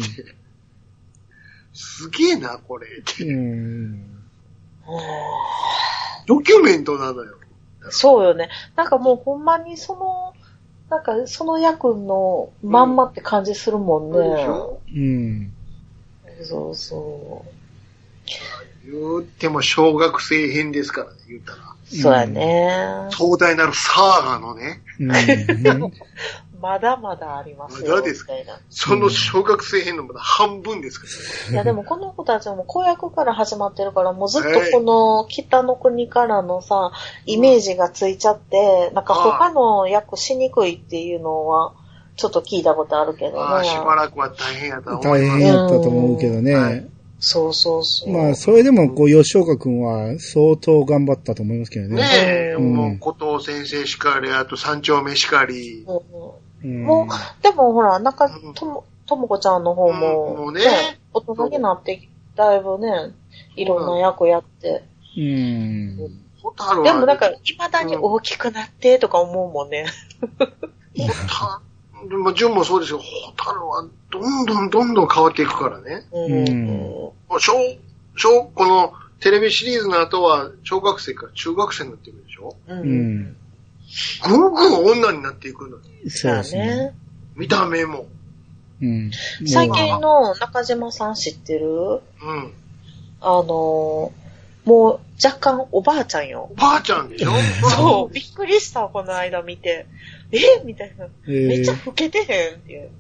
[1.73, 2.87] すげえな、これ。
[2.87, 4.05] ってうん。
[6.27, 7.37] ドキュメントなのよ。
[7.91, 8.49] そうよね。
[8.77, 10.35] なんかもうほんまにその、
[10.91, 14.19] なんかその役のまんまって感じするもんね。
[14.19, 14.81] そうでしょ？
[14.95, 15.53] うん。
[16.43, 17.45] そうそ
[18.85, 21.59] 言うても小学生編ですからね、言ったら。
[21.59, 21.97] う。
[21.97, 23.09] そうやね。
[23.11, 25.93] 壮大なるサーガのね、うん。
[26.61, 28.03] まだまだありますよ。
[28.03, 28.33] ですか？
[28.33, 28.61] みたいな。
[28.69, 31.07] その小学生編のまだ半分ですか？
[31.47, 31.55] らね。
[31.55, 36.93] いやでもこの子たちはもう公約から始まってるから、もうずっとこの北の国からのさ、
[37.27, 41.75] イメージがついちゃって、なんか他の役しにくいっていうのは、
[42.17, 43.69] ちょっと聞いたことあるけどまあ、ね。
[43.69, 45.27] しばらくは大変やとは思大。
[45.27, 46.55] 変やったと思うけどね。
[46.55, 46.87] はい
[47.23, 48.11] そうそうそう。
[48.11, 51.97] まあ、それでも、こう、吉岡くんは相当頑張ったと思いますけどね。
[51.97, 52.03] ね
[52.53, 55.85] え、うんもう、古藤先生しかり、あと三丁目しかり。
[56.67, 60.61] もう、でもほら、なんかうん、とも、ともこちゃんの方うんも、もうね
[61.13, 63.13] 大人になって、だいぶね、
[63.57, 64.85] いろんな役やって。
[65.17, 65.97] うん。
[65.97, 69.87] でもなんか、未だに大きくなってとか思うもんね。
[72.09, 72.99] でも、純もそうですよ。
[72.99, 73.05] ホ
[73.37, 76.07] タルは、どんどんどんどん変わっていくからね。
[76.13, 76.33] うん。
[76.33, 77.53] うん小、
[78.17, 82.57] 小、この、テレビシリーズの後は、小学生から中学生になっていくでしょ？
[82.69, 82.75] う。
[82.75, 83.37] うんん。
[84.29, 86.11] ぐんぐん女になっていくのに。
[86.11, 86.67] そうですね。
[86.67, 86.95] ね。
[87.37, 88.07] 見た目も。
[88.83, 89.11] うん。
[89.47, 91.69] 最近の中島さん知ってる？
[91.69, 92.01] うん。
[93.21, 94.21] あのー
[94.63, 96.55] もう若干おばあちゃんよお。
[96.55, 97.31] ばあちゃんでしょ？
[97.71, 99.87] そう、びっくりした、この間見て。
[100.33, 100.63] え？
[100.65, 101.07] みたいな。
[101.27, 102.91] めっちゃ老けてへんっていう。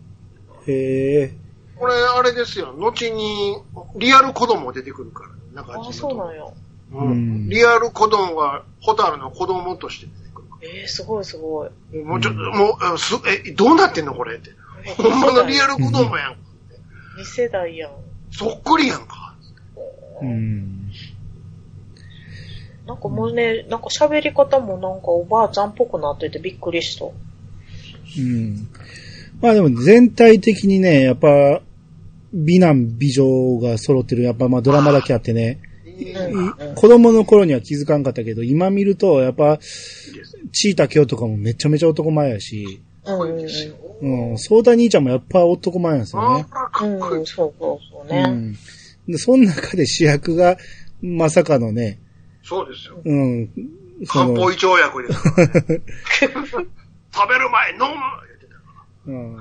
[0.67, 1.35] へえ。
[1.77, 2.73] これ、あれですよ。
[2.73, 3.57] 後に、
[3.97, 5.35] リアル子供出てくるから、ね。
[5.55, 6.55] なんかあ、そうなんよ。
[6.93, 7.49] ううんん。
[7.51, 10.07] リアル子供が、ホタルの子供として
[10.63, 11.71] えー、すごいすごい。
[11.93, 12.05] ら。
[12.05, 13.15] もうちょっと、もうあす、
[13.47, 14.15] え、どうなってんの？
[14.15, 14.51] これって。
[14.97, 16.33] ほんまのリアル子供やん。
[17.21, 17.91] 2世代やん。
[18.31, 19.35] そっくりやんか。
[20.23, 20.91] うん。
[22.87, 27.07] なんかもうね、なんか喋り方もなんかおばあちゃんっぽくなっててびっくりした。
[27.07, 27.09] う
[28.21, 28.69] ん。
[29.41, 31.63] まあでも全体的にね、やっぱ、
[32.33, 35.61] 美男美女が揃ってる、やっぱまあドラマだけあってね、
[36.75, 39.59] 子供の頃には気づかんかったけど、今見ると、やっぱ、
[40.53, 43.75] チータ京とかもめちゃめちゃ男前やし、うんかっこいいですよ。
[44.03, 46.47] うん、ソータ兄ちゃんもやっぱ男前なんですよね。
[46.51, 47.27] あら、かうん、っこいいうん、。
[47.27, 48.23] そうそうそううね。
[48.27, 48.53] ん。
[49.09, 50.59] で、その中で主役が、
[51.01, 51.99] まさかのね、
[52.43, 53.01] そうですよ。
[53.03, 53.51] うん、
[54.05, 55.81] その漢方、胃腸薬ですからね。
[57.13, 57.79] 食べる前、飲
[59.07, 59.37] む うん。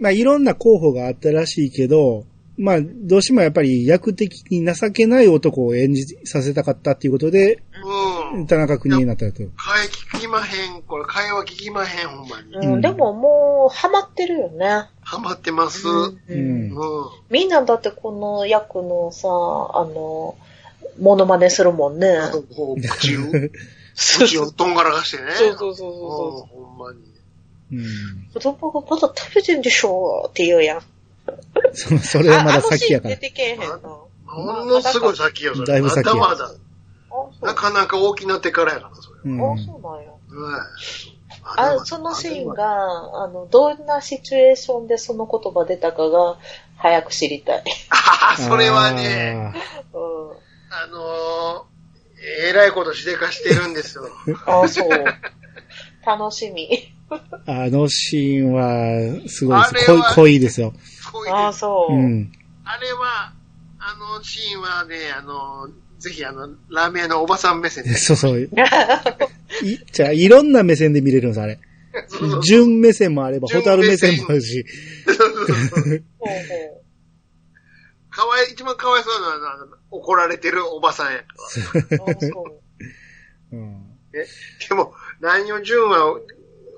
[0.00, 2.26] まあいろんな候補があったらしいけど、
[2.60, 7.62] まあどうしてもやっぱり役的に情けない男を演じさせたかったっていうことで、
[8.32, 8.46] うん。
[8.46, 9.38] 田中邦衛になったと。
[9.56, 10.82] 会聞きまへん。
[10.82, 12.54] これ会話聞きまへん、ほんまに。
[12.54, 14.90] うん、うんでももう、ハマってるよね。
[15.00, 15.88] ハマってます。
[15.88, 16.68] ううん。
[16.68, 16.74] ん。
[17.30, 19.30] みんなだってこの役のさ、あ
[19.86, 20.36] の、
[21.00, 22.14] モノマネするもんね。
[22.54, 23.20] こう、口を、
[23.96, 25.32] 口をとんがらかしてね。
[25.32, 26.98] そうそうそううんそほんまに。
[27.72, 27.80] うん。
[27.80, 27.84] う。
[28.34, 30.82] 子供がまだ食べてんでしょって言うやん。
[31.72, 33.16] そ それはまだ先やから。
[34.26, 35.66] ものすごい先よ、それ。
[35.66, 36.54] だいぶ先やまだまだ。
[37.42, 39.18] なかなか大きなってからやから、それ。
[39.24, 40.10] うんあ、そうなんや。
[40.10, 41.78] はい。
[41.78, 46.38] あ、そのシーンが、あの、どんなシチュエーションでその言葉出たかが、
[46.76, 47.64] 早く知りたい。
[47.90, 49.52] あーそれはね、
[49.92, 50.30] うん。
[50.70, 54.04] あのー、えらいことしでかしてるんですよ。
[54.46, 54.88] あ、そう。
[56.06, 56.94] 楽しみ。
[57.46, 60.14] あのシーンは、すごいです。
[60.14, 60.72] 濃いですよ。
[61.10, 61.58] あ、すごいです。
[61.58, 61.96] そうう。
[61.96, 62.32] ん。
[62.64, 63.32] あれは、
[63.78, 67.94] あのシーンはね、あの、ぜひあの、ラーメン屋のおばさん目線で。
[67.94, 68.40] そうそう。
[69.62, 71.58] いじゃあ、いろんな目線で見れるんです、あれ。
[72.42, 74.64] 純目線もあれば、ホ純タル目線もあるし。
[75.06, 76.80] そうそうそうほう
[78.10, 81.24] かわい、一番かわいそうなのは、あの怒られてるおばさんやか
[81.90, 81.98] ら。
[81.98, 82.10] ほう。
[82.10, 82.26] あ、そ
[83.52, 83.56] う。
[83.56, 83.90] うん。
[84.12, 86.18] でも、何を純は、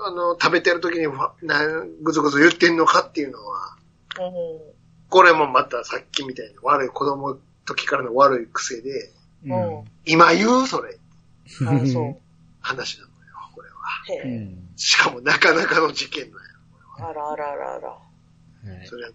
[0.05, 1.65] あの、食べてる時に、わな
[2.03, 3.82] ぐずぐず言ってんのかっていうのは、う
[5.09, 9.11] これもまたさっきみたいに悪い子供の時からの悪い癖で、
[9.45, 11.69] うん今言うそれ、ん。
[11.69, 12.17] あ、そう。
[12.61, 13.15] 話なのよ、
[13.55, 14.49] これは。
[14.77, 16.41] しかもなかなかの事件なん
[17.03, 17.09] や。
[17.09, 17.89] あらあらあらあら。
[17.89, 17.99] は
[18.85, 19.11] いそれは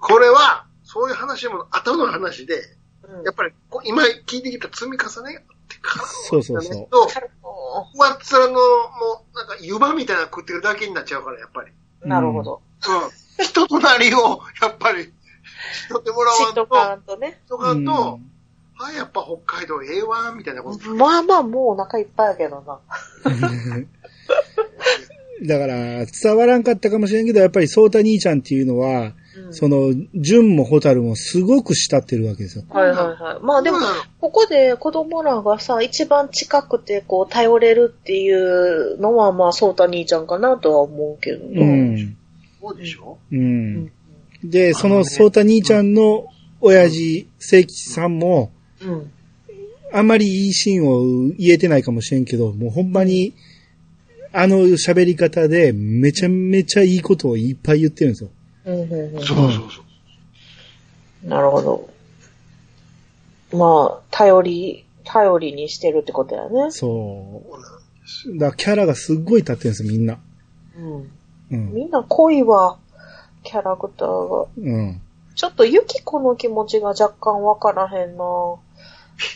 [0.00, 2.54] これは、そういう話も後の話で、
[3.02, 3.52] うんやっぱり
[3.84, 8.58] 今聞いてきた積み重ねがあってからのそうそうそうわっつらの、も
[9.32, 11.72] う、なんか湯葉みたいなの食ってるだけになっちゃうから、やっぱり。
[12.06, 12.62] んなるほど。
[12.86, 13.27] うん。
[13.42, 15.10] 人となりを、やっぱり、知っ
[16.02, 17.40] てもらわんと、知っとかんとね。
[17.48, 18.20] とかんと、
[18.80, 20.88] あ、やっぱ北海道ええわ、みたいなこと。
[20.94, 22.78] まあまあ、もうお腹いっぱいやけどな。
[25.46, 29.14] だから、伝わらんかったかもしれんけど、やっぱり、ソータ兄ちゃんっていうのは、うん
[29.50, 32.64] その、純もホタルもすごく慕ってるわけですよ。
[32.70, 33.44] はいはいはい。
[33.44, 33.78] まあでも
[34.20, 41.62] ここで子供らがさ、一番近くてこう頼れるっていうのはまあ、そうた兄ちゃんかなとは思うけどな。
[41.62, 42.17] うん。
[42.60, 43.18] そうでしょ？
[43.30, 43.36] う。
[43.36, 43.92] うんん。
[44.44, 46.26] で、その、あのねソータ兄ちゃんの
[46.60, 49.12] 親父、聖吉さんも、うん。
[49.92, 53.34] あんまりいいシーンを言えてないかもしれんけど、もうほんまに、
[54.32, 58.30] あの喋り方でめちゃめちゃいいことをいっぱい言ってるんですよ。
[58.66, 59.82] うんうんうんそうそうそ
[61.24, 61.28] う。
[61.28, 61.88] なるほど。
[63.50, 66.70] まあ、頼り、頼りにしてるってことやね。
[66.70, 67.42] そ
[68.28, 68.38] う。
[68.38, 70.20] だからキャラがすっごい立ってるんですよ、みんな。
[70.76, 71.10] うん。
[71.50, 71.74] うん。
[71.74, 72.78] みんな濃いわ、
[73.42, 74.46] キャラクターが。
[74.56, 75.00] うん。
[75.34, 78.24] ちょっとユキコの気持ちが若干わからへんな。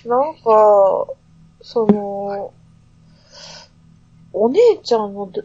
[0.06, 1.06] なんか、
[1.62, 2.52] その、
[4.32, 5.42] お姉ちゃんので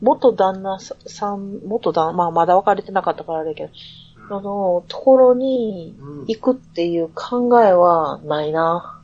[0.00, 3.70] 元旦那さん、元旦、まあまだ別れてなかったからあれやけど、
[4.30, 9.00] あの、ところにうん行くっていう考えはないな。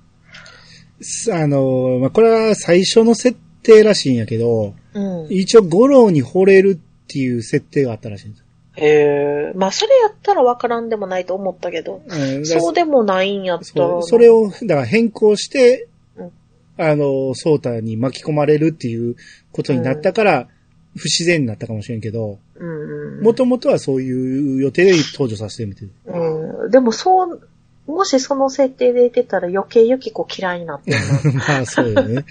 [1.00, 5.26] すあの、まあ、これは最初の設定らしいんやけど、うん。
[5.30, 8.46] 一応五郎に惚れるっていう設定があったらしいんですよ。
[8.76, 9.52] へえ。
[9.54, 13.64] まあそれやったらわからんでもないと思ったけど、うん、そうでもないんやった。
[13.64, 16.32] そうそれを、だから変更して、うん
[16.78, 19.16] あの、ソータに巻き込まれるっていう
[19.52, 20.48] ことになったから、
[20.96, 23.22] 不自然になったかもしれんけど、うんうん。
[23.22, 25.90] もともとはそういう予定で登場させてみてる。
[26.06, 26.70] うん。
[26.70, 27.48] でもそう、
[27.86, 30.98] もしその設定でいてたら余計ユキコ嫌いになってる
[31.34, 32.24] まあ、そうよね。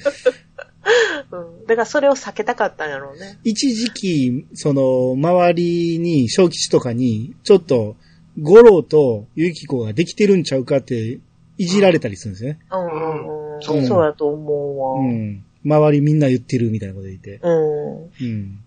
[1.32, 1.38] な。
[1.40, 1.66] うん。
[1.66, 3.40] だからそれを避けたかったんやろうね。
[3.44, 7.96] 一時期、その、周りに、小吉とかに、ちょっと、
[8.42, 11.20] 五郎とユキコができてるんちゃうかって、
[11.58, 12.60] いじられたりするんですね。
[12.72, 13.62] うんうんうん。
[13.62, 15.02] そうそうやと思うわ。
[15.02, 15.10] うん。
[15.10, 15.44] うん。
[15.66, 17.40] 周りみんな言ってるみたいなこと言って。
[17.44, 18.60] うん。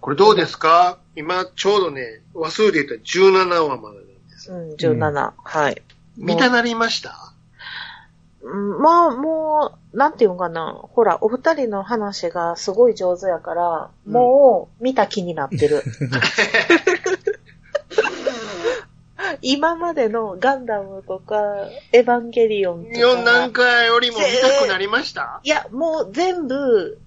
[0.00, 0.98] これどうですか？
[1.16, 4.52] 今、ちょうどね、話数で言ったら17話までなんです。
[4.52, 5.32] うん、17。
[5.42, 5.82] はい。
[6.16, 7.10] 見たなりました？
[7.10, 7.29] うん
[8.42, 10.72] まあ、もう、なんていうのかな。
[10.82, 15.82] ほら、お二人の話がすごい上手やから、うんもう、見た気になってる。
[19.42, 21.36] 今までのガンダムとか、
[21.92, 22.98] エヴァンゲリオンとか。
[22.98, 25.40] 4段階よりも見たくなりました？
[25.44, 26.98] いや、もう全部、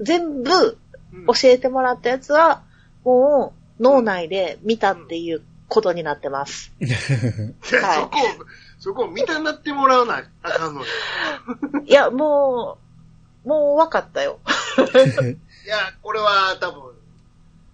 [0.00, 0.78] 全部
[1.14, 2.62] うん教えてもらったやつは、
[3.04, 6.72] もう脳内で見たっていうことになってます。
[6.80, 6.96] いや
[7.62, 8.20] そこを、
[8.82, 10.86] そこを見たなってもらうな、あかんのよ。
[11.86, 12.78] いや、も
[13.44, 14.40] う、もう分かったよ。
[15.64, 16.82] いや、これは多分、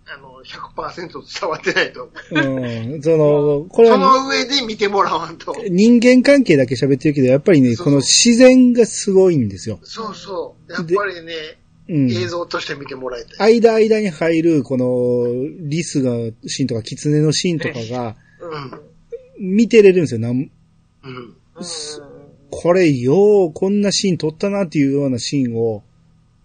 [0.05, 2.59] あの、100%伝わってないと思う。
[2.93, 3.03] うん。
[3.03, 5.57] その、これそは、の上で見てもらわんと。
[5.71, 9.81] 人間関係だけ喋ってるけど、やっぱりね、そうそうこの自然がすごいんですよ。
[9.85, 10.73] そうそう。
[10.73, 11.33] やっぱりね、
[11.89, 12.11] うん。
[12.11, 13.61] 映像として見てもらいたい。
[13.61, 15.25] 間間に入る、この、
[15.59, 16.11] リスが、
[16.47, 19.55] シーンとか、キツネのシーンとかが、うん。
[19.57, 20.21] 見てれるんですよ。
[20.21, 20.51] なん
[21.05, 21.15] うん。
[21.15, 21.35] うん
[22.51, 25.83] これ、よう、こんなシーン撮ったなっていうようなシーンを、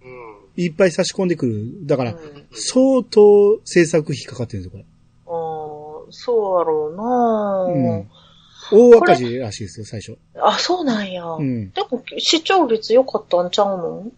[0.04, 0.64] うん。
[0.64, 1.88] いっぱい差し込んでくる。
[1.88, 2.20] だから、うん
[2.56, 4.84] 相当制作費かかってるんですよ、
[5.26, 8.10] こあーそうやろうなうん。
[8.72, 10.18] 大赤字らしいですよ、最初。
[10.36, 11.26] あ、そうなんや。
[11.26, 11.72] うん。
[11.72, 14.12] でも、視聴率良かったんちゃうの？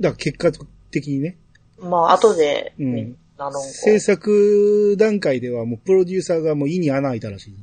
[0.00, 0.52] だから結果
[0.90, 1.38] 的にね、
[1.78, 3.16] まあ、後で、うん。
[3.62, 7.54] 制作段階ではもうプロデューサーがもう意に穴開いたらしい。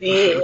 [0.00, 0.42] え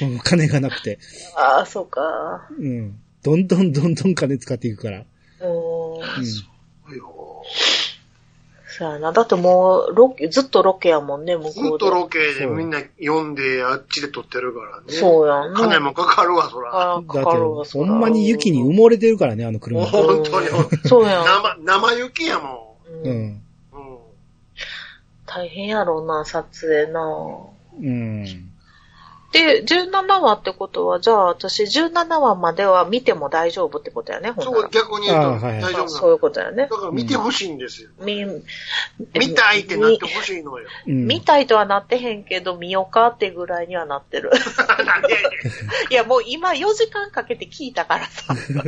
[0.00, 0.98] えもう 金がなくて。
[1.34, 2.48] ああ、そうか。
[2.58, 2.98] うん。
[3.22, 4.98] どんどんどんどん金使っていくから。
[4.98, 6.18] うーん。
[6.18, 6.24] うん。
[6.24, 6.44] そ
[6.92, 7.42] うよ
[8.78, 9.12] そうやな。
[9.12, 11.60] だってもう、ロケ、ずっとロケやもんね、向こうで。
[11.60, 14.84] ずっとロケでみんな読んで、あっちで撮ってるからね。
[14.88, 15.58] そうやんな。
[15.58, 16.96] 金もかかるわ、そら。
[16.96, 19.84] あかかるわ、そらほんまに雪に埋もれてるからね、あの車。
[19.86, 20.48] 本当に。
[20.84, 21.24] そうやん。
[21.24, 22.90] 生、生雪やもう。
[22.90, 23.08] うんん。
[23.08, 23.42] ん。
[23.72, 23.98] うん。
[25.24, 27.00] 大変やろうな、撮影な。
[27.80, 28.45] うん。
[29.36, 34.68] で、17話ってことは、じゃあ私17話までは見ても大丈夫ってことやね、ほんそう。
[34.70, 36.68] 逆に言うとあはい大丈夫そういなうことやねの。。
[36.68, 37.90] だから見てほしいんですよ。
[38.00, 38.24] み、
[39.14, 40.66] 見たいってなってほしいのよ。
[40.86, 41.06] うん。
[41.06, 44.30] 見たいとはなってへんけど、見ようかってぐらいにはなってる。
[45.90, 48.34] いや、もう今4時間かけて聞いたからさ。
[48.34, 48.62] いや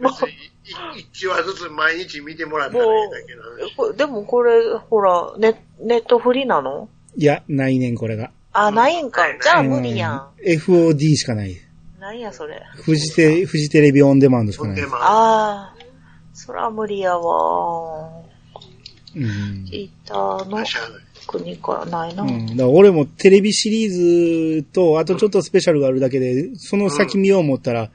[0.00, 3.64] 別にい一話ずつ毎日見てもらったらいいんだけどね。
[3.76, 6.88] こでもこれ、ほら、ネネットフリなの？
[7.16, 8.30] いや、ないねん、これが。
[8.52, 9.22] あ、ないんか。
[9.40, 10.12] じゃあ無理やん。
[10.14, 11.56] うん FOD しかない。
[12.00, 12.60] なんやそれ。
[12.74, 15.76] フジテ、フジテレビオンデマンドしかないあ、ああ、
[16.32, 18.10] そら無理やわ。
[19.14, 19.24] うん。
[19.70, 20.64] 聞いたの
[21.28, 22.24] 国からないな。
[22.24, 22.46] うん。
[22.48, 27.94] だから俺もテレビシリーズと、あとちょっとスペシャルがあるだけで、その先見よう思ったら、終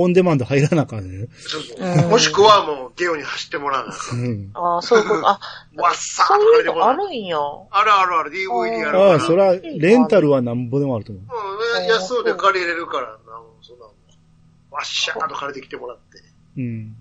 [0.00, 1.28] オンデマンド入らなあかんね。
[1.38, 3.94] そうそうもしくはもうゲオに走ってもらうな。
[3.94, 4.50] うん。
[4.54, 5.28] ああ、そういうこと。
[5.28, 5.40] あ、
[5.76, 7.16] わっさーとそういうのあか出てこない。
[7.18, 7.36] るんや。
[7.70, 9.20] あるあるある、DVD あるああ。
[9.20, 11.24] そら、レンタルはなんぼでもあると思う。
[11.24, 13.18] うん、安そうで借りれるからな、
[13.60, 16.22] そんなわっしゃーと借りてきてもらって。
[16.56, 16.96] うん。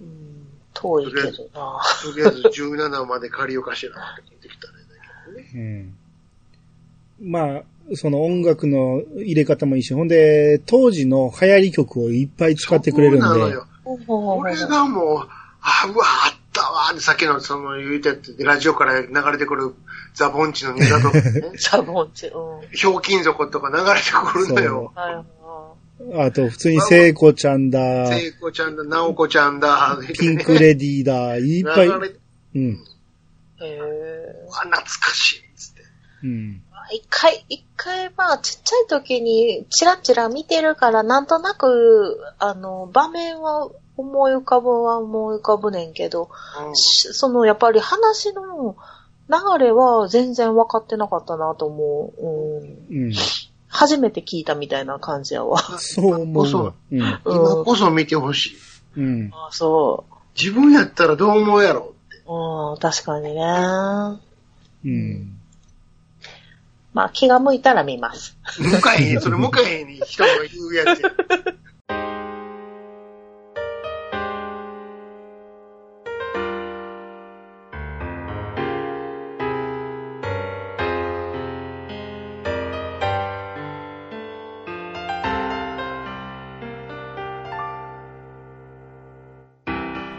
[0.00, 1.30] うん、遠いけどな。
[1.30, 5.94] とりあえず17まで借りようかしらって聞いてきたらいいんだけどね。
[7.20, 7.30] うん。
[7.30, 7.62] まあ、
[7.94, 13.66] その音楽の入れ方もいいし、ほんで、当時の流行り曲をいっぱい使ってくれるんで、そうなのよ。
[13.84, 15.28] ほうほうほうほうこれがもう、
[15.60, 19.74] あ、うわ、あったわさっきのその言うたやつで、ラジオから流れてくる
[20.14, 22.68] ザ・ボンチのネタとかね、 ザボンチ、うん。
[22.72, 24.92] ひょうきん族とか流れてくるのよ。
[24.94, 26.26] はいはい。
[26.26, 31.88] あと、普通に聖子ちゃんだ、聖子ちゃんだ、直子ちゃんだ、ピンクレディーだ、いっぱい。
[31.88, 32.84] うん。
[33.60, 34.46] へえ。
[34.50, 35.82] あ、懐かしいっつって。
[36.24, 36.62] うん。
[36.90, 46.30] 一回、一回、まあ、ちっちゃい時に、チラチラ見てるから、なんとなく、あの、場面は思い浮かぶは思い浮かぶねんけど、
[46.68, 48.76] うんしその、やっぱり話の
[49.28, 52.90] 流れは全然分かってなかったなと思う。
[52.90, 53.06] うん。
[53.06, 53.12] うん。
[53.68, 55.58] 初めて聞いたみたいな感じやわ。
[55.78, 56.74] そう思うわ。
[56.92, 56.98] うん。
[57.00, 57.20] 今
[57.64, 58.56] こそ見てほしい。
[58.96, 59.30] うん。
[59.32, 60.04] あそ
[60.38, 62.16] 自分やったらどう思うやろって。
[62.26, 62.72] う。
[62.72, 64.20] うん、確かにね。
[64.84, 65.35] うん。
[66.96, 68.38] まあ、気が向いたら見ます。
[68.58, 71.10] 向かへん、それ向かへんに人が言うやつや。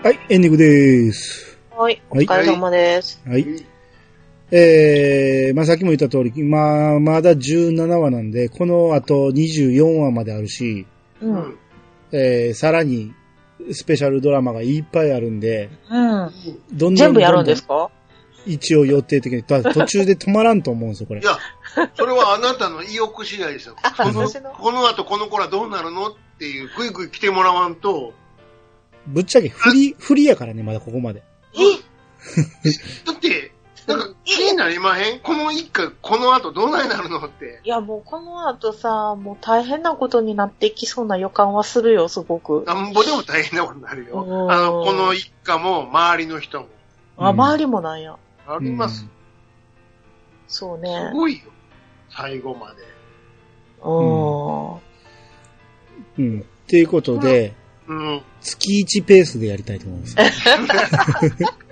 [0.04, 1.58] はい、エンディングです。
[1.76, 3.20] はい、おはい疲れ様です。
[3.26, 3.77] はい。
[4.52, 10.86] えー、まあ、さっきも言った通り、今、まだ17話なんで、この後24話まであるし、
[11.22, 11.26] う。
[11.28, 11.58] うんん。
[12.12, 13.14] えー、さらに、
[13.72, 16.32] スペシャルドラマがいっぱいあるんで、うん。
[16.72, 17.90] どんどん全部やるんですか？
[18.46, 21.24] 一応予定的に、途中で止まらんと思うんですよ、これい。
[21.24, 21.38] や、
[21.96, 23.76] それはあなたの意欲次第ですよ。
[23.98, 28.14] このこの後この子らどうなるのっていう、ぐいぐい来てもらわんと、
[29.08, 31.24] ぶっちゃけ、フリ、フリやからね、まだここまで。
[31.56, 31.60] え？
[33.06, 33.52] だって、
[33.88, 35.20] なんか気になりまへん？
[35.22, 37.62] この一家、この後どうなるのって。
[37.64, 42.66] いや、もうこの後さ、もう大変なことになっていきそうな予感はするよ、すごく。
[42.68, 44.24] なんぼでも大変なことになるよ。
[44.24, 46.68] うんあの、この一家も、周りの人も。
[47.18, 48.18] あ、うん周りもなんや。
[48.46, 49.06] あります。
[50.50, 51.16] そうねす。
[51.16, 51.46] ごいよ。
[52.10, 52.78] 最後まで。
[53.84, 56.18] うん。
[56.18, 56.42] うん。
[56.42, 57.54] っていうことで、
[57.88, 58.22] うん。
[58.42, 60.16] 月1ペースでやりたいと思います。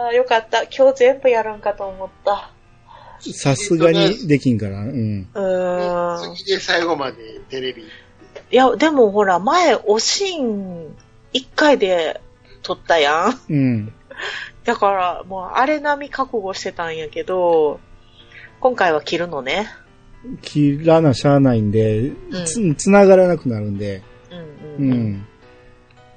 [0.00, 0.62] ああ、よかった。
[0.64, 2.50] 今日全部やるんかと思った。
[3.34, 5.28] さすがにできんから、うん。
[5.34, 6.36] うーん。
[6.36, 7.82] 次で最後までテレビ。
[7.82, 7.86] い
[8.50, 10.96] や、でもほら、前、おしん、
[11.32, 12.20] 一回で
[12.62, 13.40] 撮ったやん。
[13.52, 13.92] うん。
[14.64, 17.80] だから、もう、あれ並み覚悟してたんやけど、
[18.60, 19.68] 今回は切るのね。
[20.42, 24.46] 切らなしゃあないんで、うんつ、つながらなくなるんで、うんう
[24.78, 25.12] うん。
[25.12, 25.26] ん。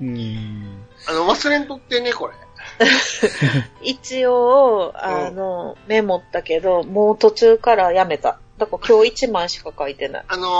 [0.02, 0.78] うん。
[1.08, 2.34] あの、忘れんとってね、これ。
[3.82, 8.40] 一応、あの、メモったけど、もう途中からやめた。
[8.58, 10.26] だから今日一枚しか書いてない。
[10.28, 10.52] あのー、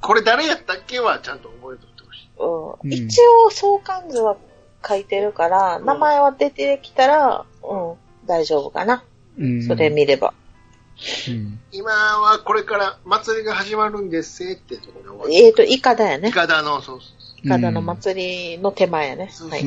[0.00, 2.28] これ誰やったっけはちゃんと覚えておいてほしい。
[2.38, 4.36] うん、うん一応相関図は
[4.86, 7.94] 書いてるから、ん名前は出てきたら、うん、
[8.26, 9.04] 大丈夫かな。
[9.38, 9.62] うん。
[9.66, 10.34] それ見れば。
[11.28, 11.60] うん。
[11.72, 15.34] 今はこれから祭りが始まるんですってところで終わる。
[15.34, 16.32] えっ、と、イカだよねイ。
[16.32, 19.28] カダの、そうそうイカダの祭りの手前やね。
[19.30, 19.50] そう。
[19.50, 19.64] はい。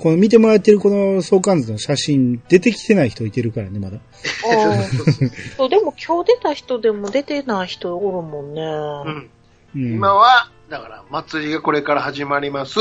[0.00, 3.96] この見てもらってるこの相関図の写真、出てきてない人いてるからね、まだ。
[3.96, 8.62] あー そうでも今日出た人でも出てない人おるもんね。
[8.62, 8.64] う
[9.10, 9.30] ん。
[9.76, 9.94] うん。
[9.94, 12.80] 今は、だから、祭りがこれから始まります。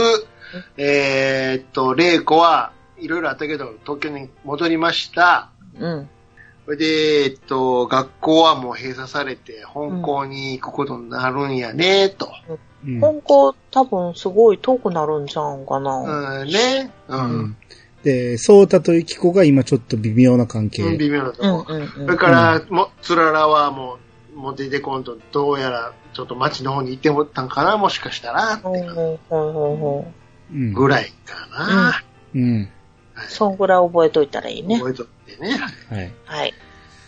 [0.78, 5.52] えーっと、玲子はいろいろあったけど、東京に戻りました。
[5.80, 6.10] うん。
[6.66, 6.86] それで、
[7.24, 12.30] えっと、学校はもう閉鎖されて、本校に行くことになるんやね、と。
[12.50, 16.42] うん、今後多分すごい遠くなるんじゃんかな。
[16.42, 16.92] うん、ね。
[17.08, 17.16] う。
[17.16, 17.58] うんん。
[18.04, 20.84] で、ソータとユキコが今ちょっと微妙な関係。
[20.84, 21.66] うん微妙なとこ。
[21.68, 21.90] うんうんうん。
[21.90, 23.98] それから、も、つららはも
[24.36, 30.14] う、もう出てこんと、どうやら、ちょっと街の方に行ってもったんかな、もしかしたら、ってほうほうほうほうほ
[30.52, 30.74] ううん。
[30.74, 32.04] ぐらいかな。
[32.36, 32.60] うん。
[32.62, 32.72] はい
[33.30, 34.78] そんぐらい覚えといたらいいね。
[34.78, 35.58] 覚えとってね。
[35.90, 36.14] はい。
[36.26, 36.54] はい。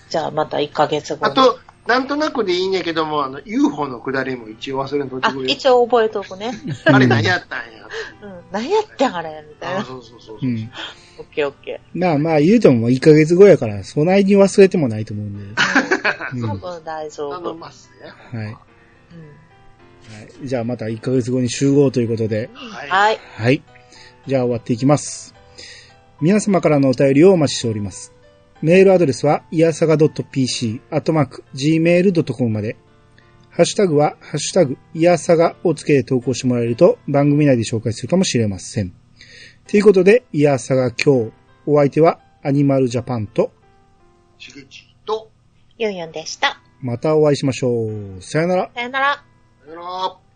[0.10, 1.32] じゃあまた1ヶ月後に。
[1.32, 1.60] あと、
[1.90, 5.52] なんとなくでいいんやけども、あの、UFO のくだりも一応忘れんとってあく、れ。
[5.52, 6.52] 一応覚えとくね。
[6.86, 7.66] あれ何やったんや。
[8.22, 8.42] うん。
[8.52, 9.86] 何やってんあれみたいあな。
[9.86, 10.48] そうそうそうそう。
[10.48, 10.72] うん。
[11.18, 15.56] オッケーオッケまあまあ言うても1ヶ月後やから、そないに忘れてもないと思うんで。
[16.48, 17.56] 多分大丈頼夫。
[17.56, 17.90] ます
[18.34, 18.40] ね。
[18.40, 18.54] はい。
[18.54, 20.48] はい。
[20.48, 22.52] じゃあまた1ヶ月後に集合ということで。
[22.54, 22.90] はい。
[22.90, 23.20] はい。
[23.36, 23.64] はい。
[24.28, 25.34] じゃあ終わっていきます。
[26.22, 28.14] 皆様からのお便りをお待ちしております。
[28.62, 32.76] メールアドレスは、いやさが .pc、アットマーク、gmail.com まで。
[33.50, 38.94] ハッシュタグは、ハッシュタグ、いやさがをつけて投稿してもらえると、番組内で紹介するかもしれません。
[39.68, 41.32] ということで、いやさが今日、
[41.66, 43.52] お相手は、アニマルジャパンと、
[44.38, 45.32] しげちと、
[45.78, 46.62] ユンユンでした。
[46.82, 47.86] またお会いしましょ
[48.18, 48.22] う。
[48.22, 48.72] さよなら。
[48.76, 49.24] さよなら。
[49.64, 50.29] さよなら。